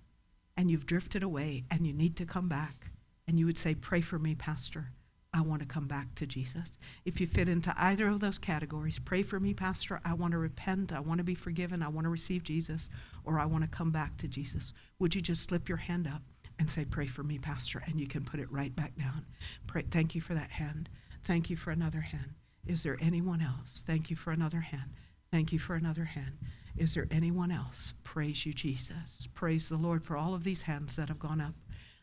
and 0.57 0.71
you've 0.71 0.87
drifted 0.87 1.23
away 1.23 1.65
and 1.71 1.87
you 1.87 1.93
need 1.93 2.17
to 2.17 2.27
come 2.27 2.49
back. 2.49 2.91
And 3.27 3.39
you 3.39 3.47
would 3.47 3.59
say, 3.59 3.75
Pray 3.75 4.01
for 4.01 4.19
me, 4.19 4.35
Pastor. 4.35 4.93
I 5.35 5.43
want 5.43 5.61
to 5.61 5.69
come 5.69 5.87
back 5.87 6.15
to 6.17 6.27
Jesus. 6.27 6.79
If 7.05 7.21
you 7.21 7.27
fit 7.27 7.49
into 7.49 7.75
either 7.77 8.09
of 8.09 8.21
those 8.21 8.39
categories, 8.39 8.99
pray 8.99 9.23
for 9.23 9.39
me, 9.39 9.53
Pastor. 9.53 10.01
I 10.05 10.15
want 10.15 10.33
to 10.33 10.39
repent. 10.39 10.93
I 10.93 11.01
want 11.01 11.19
to 11.19 11.25
be 11.25 11.35
forgiven. 11.35 11.83
I 11.83 11.89
want 11.89 12.07
to 12.07 12.11
receive 12.11 12.43
Jesus, 12.43 12.89
or 13.25 13.39
I 13.39 13.45
want 13.45 13.63
to 13.63 13.69
come 13.69 13.91
back 13.91 14.17
to 14.19 14.29
Jesus. 14.29 14.73
Would 14.99 15.15
you 15.15 15.21
just 15.21 15.45
slip 15.45 15.69
your 15.69 15.79
hand 15.79 16.07
up 16.07 16.23
and 16.59 16.71
say, 16.71 16.87
Pray 16.87 17.07
for 17.07 17.23
me, 17.23 17.39
Pastor? 17.39 17.83
And 17.87 18.01
you 18.01 18.07
can 18.07 18.25
put 18.25 18.41
it 18.41 18.51
right 18.51 18.75
back 18.75 18.97
down. 18.97 19.27
Pray. 19.67 19.85
Thank 19.91 20.15
you 20.15 20.23
for 20.23 20.35
that 20.35 20.51
hand. 20.51 20.89
Thank 21.25 21.51
you 21.51 21.57
for 21.57 21.71
another 21.71 22.01
hand. 22.01 22.35
Is 22.67 22.83
there 22.83 22.97
anyone 23.01 23.43
else? 23.43 23.85
Thank 23.87 24.11
you 24.11 24.17
for 24.17 24.31
another 24.31 24.61
hand. 24.61 24.91
Thank 25.31 25.53
you 25.53 25.59
for 25.59 25.75
another 25.75 26.05
hand. 26.05 26.39
Is 26.79 26.95
there 26.95 27.09
anyone 27.11 27.51
else? 27.51 27.95
Praise 28.05 28.47
you, 28.47 28.53
Jesus. 28.53 29.29
Praise 29.35 29.69
the 29.69 29.77
Lord 29.77 30.05
for 30.05 30.17
all 30.17 30.35
of 30.35 30.45
these 30.45 30.63
hands 30.63 30.97
that 30.97 31.09
have 31.09 31.19
gone 31.19 31.41
up. 31.41 31.55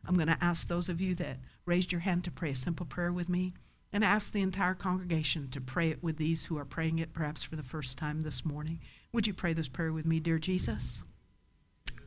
I'm 0.05 0.15
going 0.15 0.27
to 0.27 0.43
ask 0.43 0.67
those 0.67 0.89
of 0.89 0.99
you 0.99 1.15
that 1.15 1.37
raised 1.65 1.91
your 1.91 2.01
hand 2.01 2.25
to 2.25 2.31
pray 2.31 2.51
a 2.51 2.55
simple 2.55 2.85
prayer 2.85 3.11
with 3.11 3.29
me 3.29 3.53
and 3.93 4.03
ask 4.03 4.33
the 4.33 4.41
entire 4.41 4.73
congregation 4.73 5.49
to 5.49 5.61
pray 5.61 5.89
it 5.89 6.03
with 6.03 6.17
these 6.17 6.45
who 6.45 6.57
are 6.57 6.65
praying 6.65 6.99
it 6.99 7.13
perhaps 7.13 7.43
for 7.43 7.55
the 7.55 7.63
first 7.63 7.97
time 7.97 8.21
this 8.21 8.43
morning. 8.43 8.81
Would 9.13 9.25
you 9.25 9.33
pray 9.33 9.53
this 9.53 9.69
prayer 9.69 9.93
with 9.93 10.05
me, 10.05 10.19
dear 10.19 10.37
Jesus? 10.37 11.01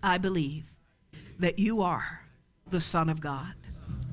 I 0.03 0.19
believe 0.19 0.71
that 1.39 1.59
you 1.59 1.81
are 1.81 2.21
the 2.71 2.81
Son 2.83 3.09
of 3.09 3.21
God, 3.21 3.55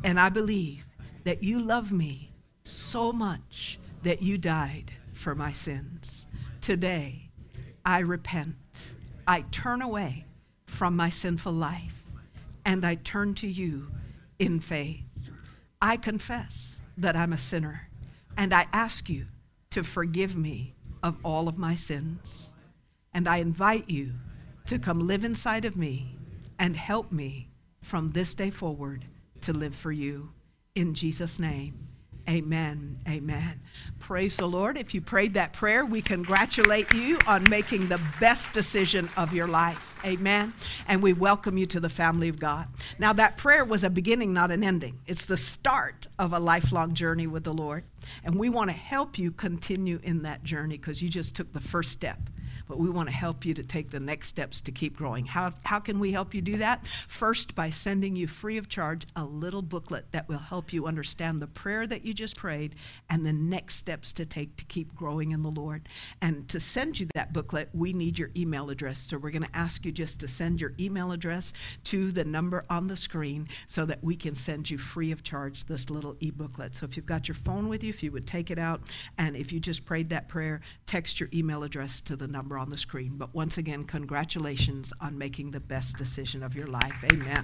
and 0.03 0.17
I 0.19 0.29
believe 0.29 0.85
that 1.25 1.43
you 1.43 1.61
love 1.61 1.91
me 1.91 2.31
so 2.63 3.11
much 3.11 3.77
that 4.03 4.21
you 4.21 4.37
died 4.37 4.93
for 5.11 5.35
my 5.35 5.51
sins. 5.51 6.27
Today, 6.61 7.24
I 7.85 7.99
repent. 7.99 8.55
I 9.27 9.41
turn 9.51 9.81
away 9.81 10.25
from 10.65 10.95
my 10.95 11.09
sinful 11.09 11.53
life 11.53 12.03
and 12.65 12.83
I 12.83 12.95
turn 12.95 13.35
to 13.35 13.47
you 13.47 13.87
in 14.39 14.59
faith. 14.59 15.03
I 15.81 15.97
confess 15.97 16.79
that 16.97 17.15
I'm 17.15 17.31
a 17.31 17.37
sinner, 17.37 17.89
and 18.37 18.53
I 18.53 18.67
ask 18.73 19.07
you 19.09 19.27
to 19.69 19.83
forgive 19.83 20.35
me 20.35 20.73
of 21.03 21.17
all 21.23 21.47
of 21.47 21.57
my 21.57 21.75
sins. 21.75 22.49
And 23.13 23.27
I 23.27 23.37
invite 23.37 23.89
you 23.89 24.13
to 24.65 24.79
come 24.79 25.07
live 25.07 25.23
inside 25.23 25.63
of 25.63 25.77
me 25.77 26.17
and 26.57 26.75
help 26.75 27.11
me 27.11 27.49
from 27.81 28.11
this 28.11 28.33
day 28.33 28.49
forward 28.49 29.05
to 29.41 29.53
live 29.53 29.75
for 29.75 29.91
you. 29.91 30.31
In 30.73 30.95
Jesus' 30.95 31.39
name. 31.39 31.94
Amen. 32.27 32.97
Amen. 33.07 33.61
Praise 33.99 34.37
the 34.37 34.47
Lord. 34.47 34.77
If 34.77 34.95
you 34.95 35.01
prayed 35.01 35.35
that 35.35 35.53
prayer, 35.53 35.85
we 35.85 36.01
congratulate 36.01 36.91
you 36.93 37.19
on 37.27 37.47
making 37.49 37.87
the 37.87 38.01
best 38.19 38.51
decision 38.51 39.09
of 39.15 39.33
your 39.33 39.47
life. 39.47 39.93
Amen. 40.03 40.53
And 40.87 41.03
we 41.03 41.13
welcome 41.13 41.57
you 41.57 41.67
to 41.67 41.79
the 41.79 41.89
family 41.89 42.27
of 42.27 42.39
God. 42.39 42.67
Now, 42.97 43.13
that 43.13 43.37
prayer 43.37 43.63
was 43.63 43.83
a 43.83 43.89
beginning, 43.91 44.33
not 44.33 44.49
an 44.49 44.63
ending. 44.63 44.99
It's 45.05 45.27
the 45.27 45.37
start 45.37 46.07
of 46.17 46.33
a 46.33 46.39
lifelong 46.39 46.95
journey 46.95 47.27
with 47.27 47.43
the 47.43 47.53
Lord. 47.53 47.83
And 48.23 48.39
we 48.39 48.49
want 48.49 48.71
to 48.71 48.75
help 48.75 49.19
you 49.19 49.31
continue 49.31 49.99
in 50.01 50.23
that 50.23 50.43
journey 50.43 50.77
because 50.77 51.03
you 51.03 51.09
just 51.09 51.35
took 51.35 51.53
the 51.53 51.61
first 51.61 51.91
step 51.91 52.19
but 52.67 52.79
we 52.79 52.89
want 52.89 53.09
to 53.09 53.15
help 53.15 53.45
you 53.45 53.53
to 53.53 53.63
take 53.63 53.91
the 53.91 53.99
next 53.99 54.27
steps 54.27 54.61
to 54.61 54.71
keep 54.71 54.95
growing. 54.95 55.25
How, 55.25 55.53
how 55.63 55.79
can 55.79 55.99
we 55.99 56.11
help 56.11 56.33
you 56.33 56.41
do 56.41 56.57
that? 56.57 56.85
First, 57.07 57.55
by 57.55 57.69
sending 57.69 58.15
you 58.15 58.27
free 58.27 58.57
of 58.57 58.69
charge 58.69 59.05
a 59.15 59.23
little 59.23 59.61
booklet 59.61 60.11
that 60.11 60.27
will 60.27 60.39
help 60.39 60.73
you 60.73 60.87
understand 60.87 61.41
the 61.41 61.47
prayer 61.47 61.87
that 61.87 62.05
you 62.05 62.13
just 62.13 62.35
prayed 62.35 62.75
and 63.09 63.25
the 63.25 63.33
next 63.33 63.75
steps 63.75 64.13
to 64.13 64.25
take 64.25 64.55
to 64.57 64.65
keep 64.65 64.95
growing 64.95 65.31
in 65.31 65.41
the 65.41 65.51
Lord. 65.51 65.87
And 66.21 66.47
to 66.49 66.59
send 66.59 66.99
you 66.99 67.07
that 67.15 67.33
booklet, 67.33 67.69
we 67.73 67.93
need 67.93 68.17
your 68.17 68.31
email 68.35 68.69
address. 68.69 68.99
So 68.99 69.17
we're 69.17 69.31
going 69.31 69.43
to 69.43 69.55
ask 69.55 69.85
you 69.85 69.91
just 69.91 70.19
to 70.19 70.27
send 70.27 70.61
your 70.61 70.73
email 70.79 71.11
address 71.11 71.53
to 71.85 72.11
the 72.11 72.25
number 72.25 72.65
on 72.69 72.87
the 72.87 72.95
screen 72.95 73.47
so 73.67 73.85
that 73.85 74.03
we 74.03 74.15
can 74.15 74.35
send 74.35 74.69
you 74.69 74.77
free 74.77 75.11
of 75.11 75.23
charge 75.23 75.65
this 75.65 75.89
little 75.89 76.15
e 76.19 76.31
booklet. 76.31 76.75
So 76.75 76.85
if 76.85 76.95
you've 76.95 77.05
got 77.05 77.27
your 77.27 77.35
phone 77.35 77.69
with 77.69 77.83
you, 77.83 77.89
if 77.89 78.03
you 78.03 78.11
would 78.11 78.27
take 78.27 78.51
it 78.51 78.59
out, 78.59 78.81
and 79.17 79.35
if 79.35 79.51
you 79.51 79.59
just 79.59 79.85
prayed 79.85 80.09
that 80.09 80.27
prayer, 80.27 80.61
text 80.85 81.19
your 81.19 81.29
email 81.33 81.63
address 81.63 82.01
to 82.01 82.15
the 82.15 82.27
number 82.55 82.61
on 82.61 82.69
the 82.69 82.77
screen. 82.77 83.17
But 83.17 83.33
once 83.33 83.57
again, 83.57 83.83
congratulations 83.83 84.93
on 85.01 85.17
making 85.17 85.51
the 85.51 85.59
best 85.59 85.97
decision 85.97 86.43
of 86.43 86.55
your 86.55 86.67
life. 86.67 87.03
Amen. 87.11 87.43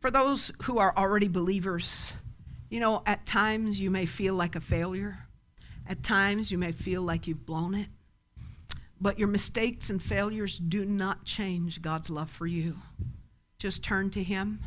For 0.00 0.10
those 0.10 0.50
who 0.62 0.78
are 0.78 0.92
already 0.96 1.28
believers, 1.28 2.14
you 2.70 2.80
know, 2.80 3.02
at 3.06 3.26
times 3.26 3.80
you 3.80 3.90
may 3.90 4.06
feel 4.06 4.34
like 4.34 4.56
a 4.56 4.60
failure. 4.60 5.18
At 5.86 6.02
times 6.02 6.50
you 6.50 6.58
may 6.58 6.72
feel 6.72 7.02
like 7.02 7.26
you've 7.26 7.46
blown 7.46 7.74
it. 7.74 7.88
But 9.00 9.18
your 9.18 9.28
mistakes 9.28 9.90
and 9.90 10.02
failures 10.02 10.58
do 10.58 10.84
not 10.84 11.24
change 11.24 11.82
God's 11.82 12.08
love 12.08 12.30
for 12.30 12.46
you. 12.46 12.76
Just 13.58 13.82
turn 13.82 14.10
to 14.10 14.22
Him, 14.22 14.60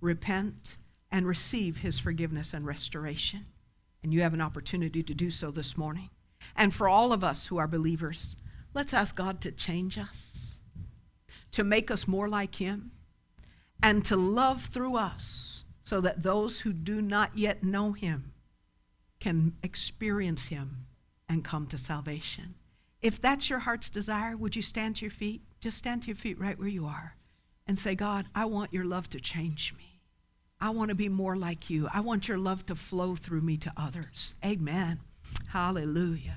repent, 0.00 0.78
and 1.10 1.26
receive 1.26 1.78
His 1.78 1.98
forgiveness 1.98 2.52
and 2.52 2.66
restoration. 2.66 3.46
And 4.02 4.12
you 4.12 4.22
have 4.22 4.34
an 4.34 4.40
opportunity 4.40 5.02
to 5.02 5.14
do 5.14 5.30
so 5.30 5.50
this 5.50 5.76
morning. 5.76 6.10
And 6.56 6.74
for 6.74 6.88
all 6.88 7.12
of 7.12 7.22
us 7.22 7.46
who 7.46 7.58
are 7.58 7.68
believers, 7.68 8.36
let's 8.74 8.92
ask 8.92 9.14
God 9.14 9.40
to 9.42 9.52
change 9.52 9.96
us, 9.96 10.56
to 11.52 11.62
make 11.62 11.90
us 11.90 12.08
more 12.08 12.28
like 12.28 12.56
Him, 12.56 12.90
and 13.82 14.04
to 14.06 14.16
love 14.16 14.64
through 14.64 14.96
us 14.96 15.64
so 15.84 16.00
that 16.00 16.22
those 16.22 16.60
who 16.60 16.72
do 16.72 17.02
not 17.02 17.36
yet 17.36 17.62
know 17.62 17.92
Him 17.92 18.32
can 19.20 19.54
experience 19.62 20.46
Him 20.46 20.86
and 21.28 21.44
come 21.44 21.66
to 21.68 21.78
salvation. 21.78 22.54
If 23.00 23.20
that's 23.20 23.50
your 23.50 23.60
heart's 23.60 23.90
desire, 23.90 24.36
would 24.36 24.54
you 24.54 24.62
stand 24.62 24.96
to 24.96 25.02
your 25.02 25.10
feet? 25.10 25.42
Just 25.60 25.78
stand 25.78 26.02
to 26.02 26.08
your 26.08 26.16
feet 26.16 26.38
right 26.38 26.58
where 26.58 26.68
you 26.68 26.86
are 26.86 27.16
and 27.66 27.78
say, 27.78 27.94
God, 27.94 28.26
I 28.34 28.44
want 28.44 28.72
your 28.72 28.84
love 28.84 29.08
to 29.10 29.20
change 29.20 29.74
me. 29.76 29.91
I 30.62 30.70
want 30.70 30.90
to 30.90 30.94
be 30.94 31.08
more 31.08 31.34
like 31.34 31.70
you. 31.70 31.88
I 31.92 31.98
want 31.98 32.28
your 32.28 32.38
love 32.38 32.64
to 32.66 32.76
flow 32.76 33.16
through 33.16 33.40
me 33.40 33.56
to 33.56 33.72
others. 33.76 34.36
Amen. 34.44 35.00
Hallelujah. 35.48 36.36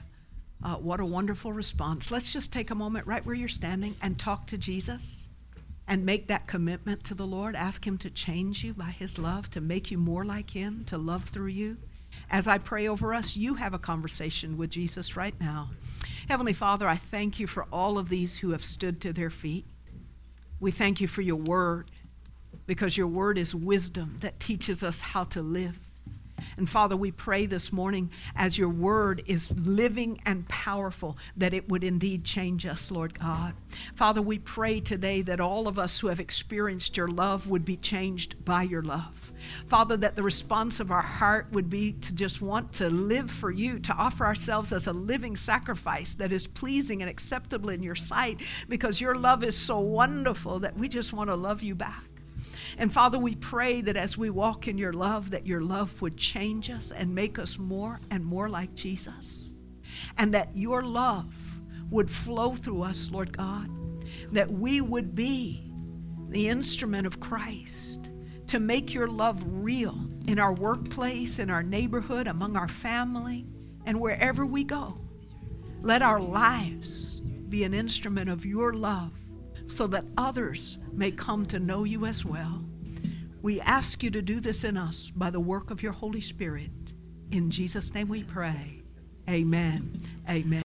Uh, 0.64 0.78
what 0.78 1.00
a 1.00 1.06
wonderful 1.06 1.54
response. 1.54 2.10
Let's 2.10 2.34
just 2.34 2.52
take 2.52 2.72
a 2.72 2.76
moment 2.76 3.06
right 3.06 3.24
where 3.24 3.36
you're 3.36 3.48
standing 3.48 3.96
and 4.02 4.18
talk 4.18 4.48
to 4.48 4.58
Jesus 4.58 5.30
and 5.88 6.08
make 6.08 6.28
that 6.28 6.48
commitment 6.48 7.04
to 7.04 7.14
the 7.14 7.28
Lord. 7.28 7.56
Ask 7.56 7.86
Him 7.86 8.00
to 8.00 8.10
change 8.10 8.64
you 8.64 8.74
by 8.74 8.90
His 8.90 9.20
love, 9.20 9.52
to 9.52 9.62
make 9.62 9.92
you 9.92 10.00
more 10.00 10.26
like 10.26 10.50
Him, 10.50 10.86
to 10.86 10.98
love 10.98 11.26
through 11.26 11.50
you. 11.50 11.78
As 12.32 12.48
I 12.48 12.58
pray 12.58 12.88
over 12.88 13.14
us, 13.14 13.36
you 13.36 13.54
have 13.54 13.76
a 13.76 13.80
conversation 13.80 14.58
with 14.58 14.72
Jesus 14.72 15.16
right 15.16 15.40
now. 15.40 15.70
Heavenly 16.28 16.54
Father, 16.54 16.88
I 16.88 16.96
thank 16.96 17.40
you 17.40 17.46
for 17.46 17.68
all 17.72 18.00
of 18.00 18.10
these 18.10 18.40
who 18.40 18.50
have 18.54 18.66
stood 18.66 19.02
to 19.02 19.14
their 19.14 19.30
feet. 19.30 19.68
We 20.60 20.72
thank 20.72 21.00
you 21.00 21.08
for 21.08 21.22
your 21.22 21.36
word 21.36 21.92
because 22.68 22.98
your 22.98 23.08
word 23.08 23.38
is 23.38 23.54
wisdom 23.54 24.18
that 24.22 24.40
teaches 24.40 24.84
us 24.84 25.00
how 25.02 25.24
to 25.26 25.42
live. 25.42 25.80
And 26.58 26.70
Father, 26.70 26.96
we 26.96 27.12
pray 27.12 27.46
this 27.46 27.72
morning 27.72 28.10
as 28.36 28.58
your 28.58 28.70
word 28.70 29.24
is 29.26 29.52
living 29.52 30.20
and 30.26 30.48
powerful 30.48 31.18
that 31.38 31.54
it 31.54 31.70
would 31.70 31.84
indeed 31.84 32.24
change 32.24 32.66
us, 32.66 32.92
Lord 32.92 33.18
God. 33.18 33.56
Father, 33.96 34.22
we 34.22 34.40
pray 34.40 34.80
today 34.80 35.22
that 35.24 35.40
all 35.40 35.68
of 35.68 35.80
us 35.80 36.00
who 36.00 36.08
have 36.08 36.20
experienced 36.20 36.98
your 36.98 37.08
love 37.08 37.48
would 37.50 37.66
be 37.66 37.78
changed 37.78 38.44
by 38.44 38.64
your 38.64 38.82
love. 38.82 39.34
Father, 39.68 39.98
that 39.98 40.16
the 40.16 40.24
response 40.24 40.80
of 40.80 40.92
our 40.92 41.02
heart 41.02 41.48
would 41.52 41.70
be 41.70 41.94
to 41.94 42.14
just 42.14 42.42
want 42.42 42.74
to 42.74 42.90
live 42.90 43.30
for 43.30 43.52
you, 43.52 43.80
to 43.80 43.94
offer 43.94 44.26
ourselves 44.26 44.72
as 44.74 44.88
a 44.88 44.94
living 44.94 45.36
sacrifice 45.36 46.16
that 46.16 46.32
is 46.32 46.48
pleasing 46.48 47.02
and 47.02 47.10
acceptable 47.10 47.70
in 47.70 47.84
your 47.84 47.96
sight 47.96 48.42
because 48.70 49.00
your 49.00 49.16
love 49.16 49.44
is 49.44 49.58
so 49.58 49.80
wonderful 49.80 50.60
that 50.60 50.78
we 50.78 50.88
just 50.88 51.14
want 51.14 51.30
to 51.30 51.36
love 51.36 51.62
you 51.64 51.76
back. 51.76 52.15
And 52.78 52.92
Father, 52.92 53.18
we 53.18 53.36
pray 53.36 53.82
that 53.82 53.96
as 53.96 54.18
we 54.18 54.30
walk 54.30 54.68
in 54.68 54.78
your 54.78 54.94
love, 54.94 55.32
that 55.32 55.48
your 55.48 55.62
love 55.62 56.02
would 56.02 56.18
change 56.18 56.70
us 56.70 56.92
and 56.92 57.16
make 57.16 57.40
us 57.40 57.58
more 57.58 58.00
and 58.12 58.26
more 58.26 58.50
like 58.50 58.76
Jesus. 58.76 59.58
And 60.18 60.34
that 60.34 60.56
your 60.56 60.84
love 60.84 61.34
would 61.90 62.10
flow 62.10 62.56
through 62.56 62.84
us, 62.84 63.10
Lord 63.12 63.36
God. 63.36 63.70
That 64.34 64.52
we 64.52 64.82
would 64.82 65.16
be 65.16 65.72
the 66.30 66.50
instrument 66.50 67.08
of 67.08 67.20
Christ 67.20 68.10
to 68.48 68.60
make 68.60 68.94
your 68.94 69.08
love 69.08 69.42
real 69.46 70.08
in 70.28 70.38
our 70.40 70.54
workplace, 70.54 71.40
in 71.40 71.50
our 71.50 71.64
neighborhood, 71.64 72.28
among 72.28 72.58
our 72.58 72.68
family, 72.68 73.46
and 73.86 74.00
wherever 74.00 74.46
we 74.46 74.64
go. 74.64 75.00
Let 75.82 76.02
our 76.02 76.20
lives 76.20 77.22
be 77.50 77.64
an 77.64 77.74
instrument 77.74 78.30
of 78.30 78.46
your 78.46 78.74
love 78.74 79.14
so 79.68 79.88
that 79.88 80.06
others 80.18 80.78
may 80.92 81.12
come 81.12 81.46
to 81.48 81.60
know 81.60 81.84
you 81.84 82.06
as 82.06 82.26
well. 82.26 82.64
We 83.42 83.62
ask 83.62 84.02
you 84.02 84.10
to 84.12 84.22
do 84.22 84.40
this 84.40 84.64
in 84.64 84.78
us 84.78 85.12
by 85.16 85.30
the 85.30 85.40
work 85.40 85.70
of 85.70 85.84
your 85.84 85.92
Holy 85.92 86.22
Spirit. 86.22 86.72
In 87.32 87.52
Jesus' 87.52 87.94
name 87.94 88.08
we 88.08 88.24
pray. 88.24 88.82
Amen. 89.30 89.94
Amen. 90.30 90.64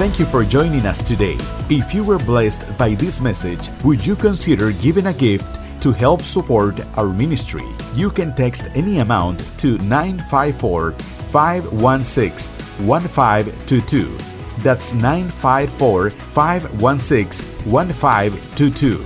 Thank 0.00 0.18
you 0.18 0.24
for 0.24 0.44
joining 0.44 0.86
us 0.86 1.02
today. 1.02 1.36
If 1.68 1.94
you 1.94 2.02
were 2.04 2.18
blessed 2.18 2.78
by 2.78 2.94
this 2.94 3.20
message, 3.20 3.70
would 3.84 4.04
you 4.04 4.16
consider 4.16 4.72
giving 4.72 5.06
a 5.06 5.12
gift 5.12 5.60
to 5.82 5.92
help 5.92 6.22
support 6.22 6.80
our 6.96 7.08
ministry? 7.08 7.66
You 7.94 8.10
can 8.10 8.34
text 8.34 8.64
any 8.74 9.00
amount 9.00 9.40
to 9.58 9.76
954 9.78 10.92
516 10.92 12.86
1522. 12.86 14.29
That's 14.62 14.92
954 14.94 16.10
516 16.10 17.70
1522. 17.70 18.96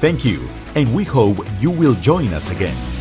Thank 0.00 0.24
you, 0.24 0.48
and 0.74 0.94
we 0.94 1.04
hope 1.04 1.38
you 1.60 1.70
will 1.70 1.94
join 1.94 2.28
us 2.34 2.50
again. 2.50 2.93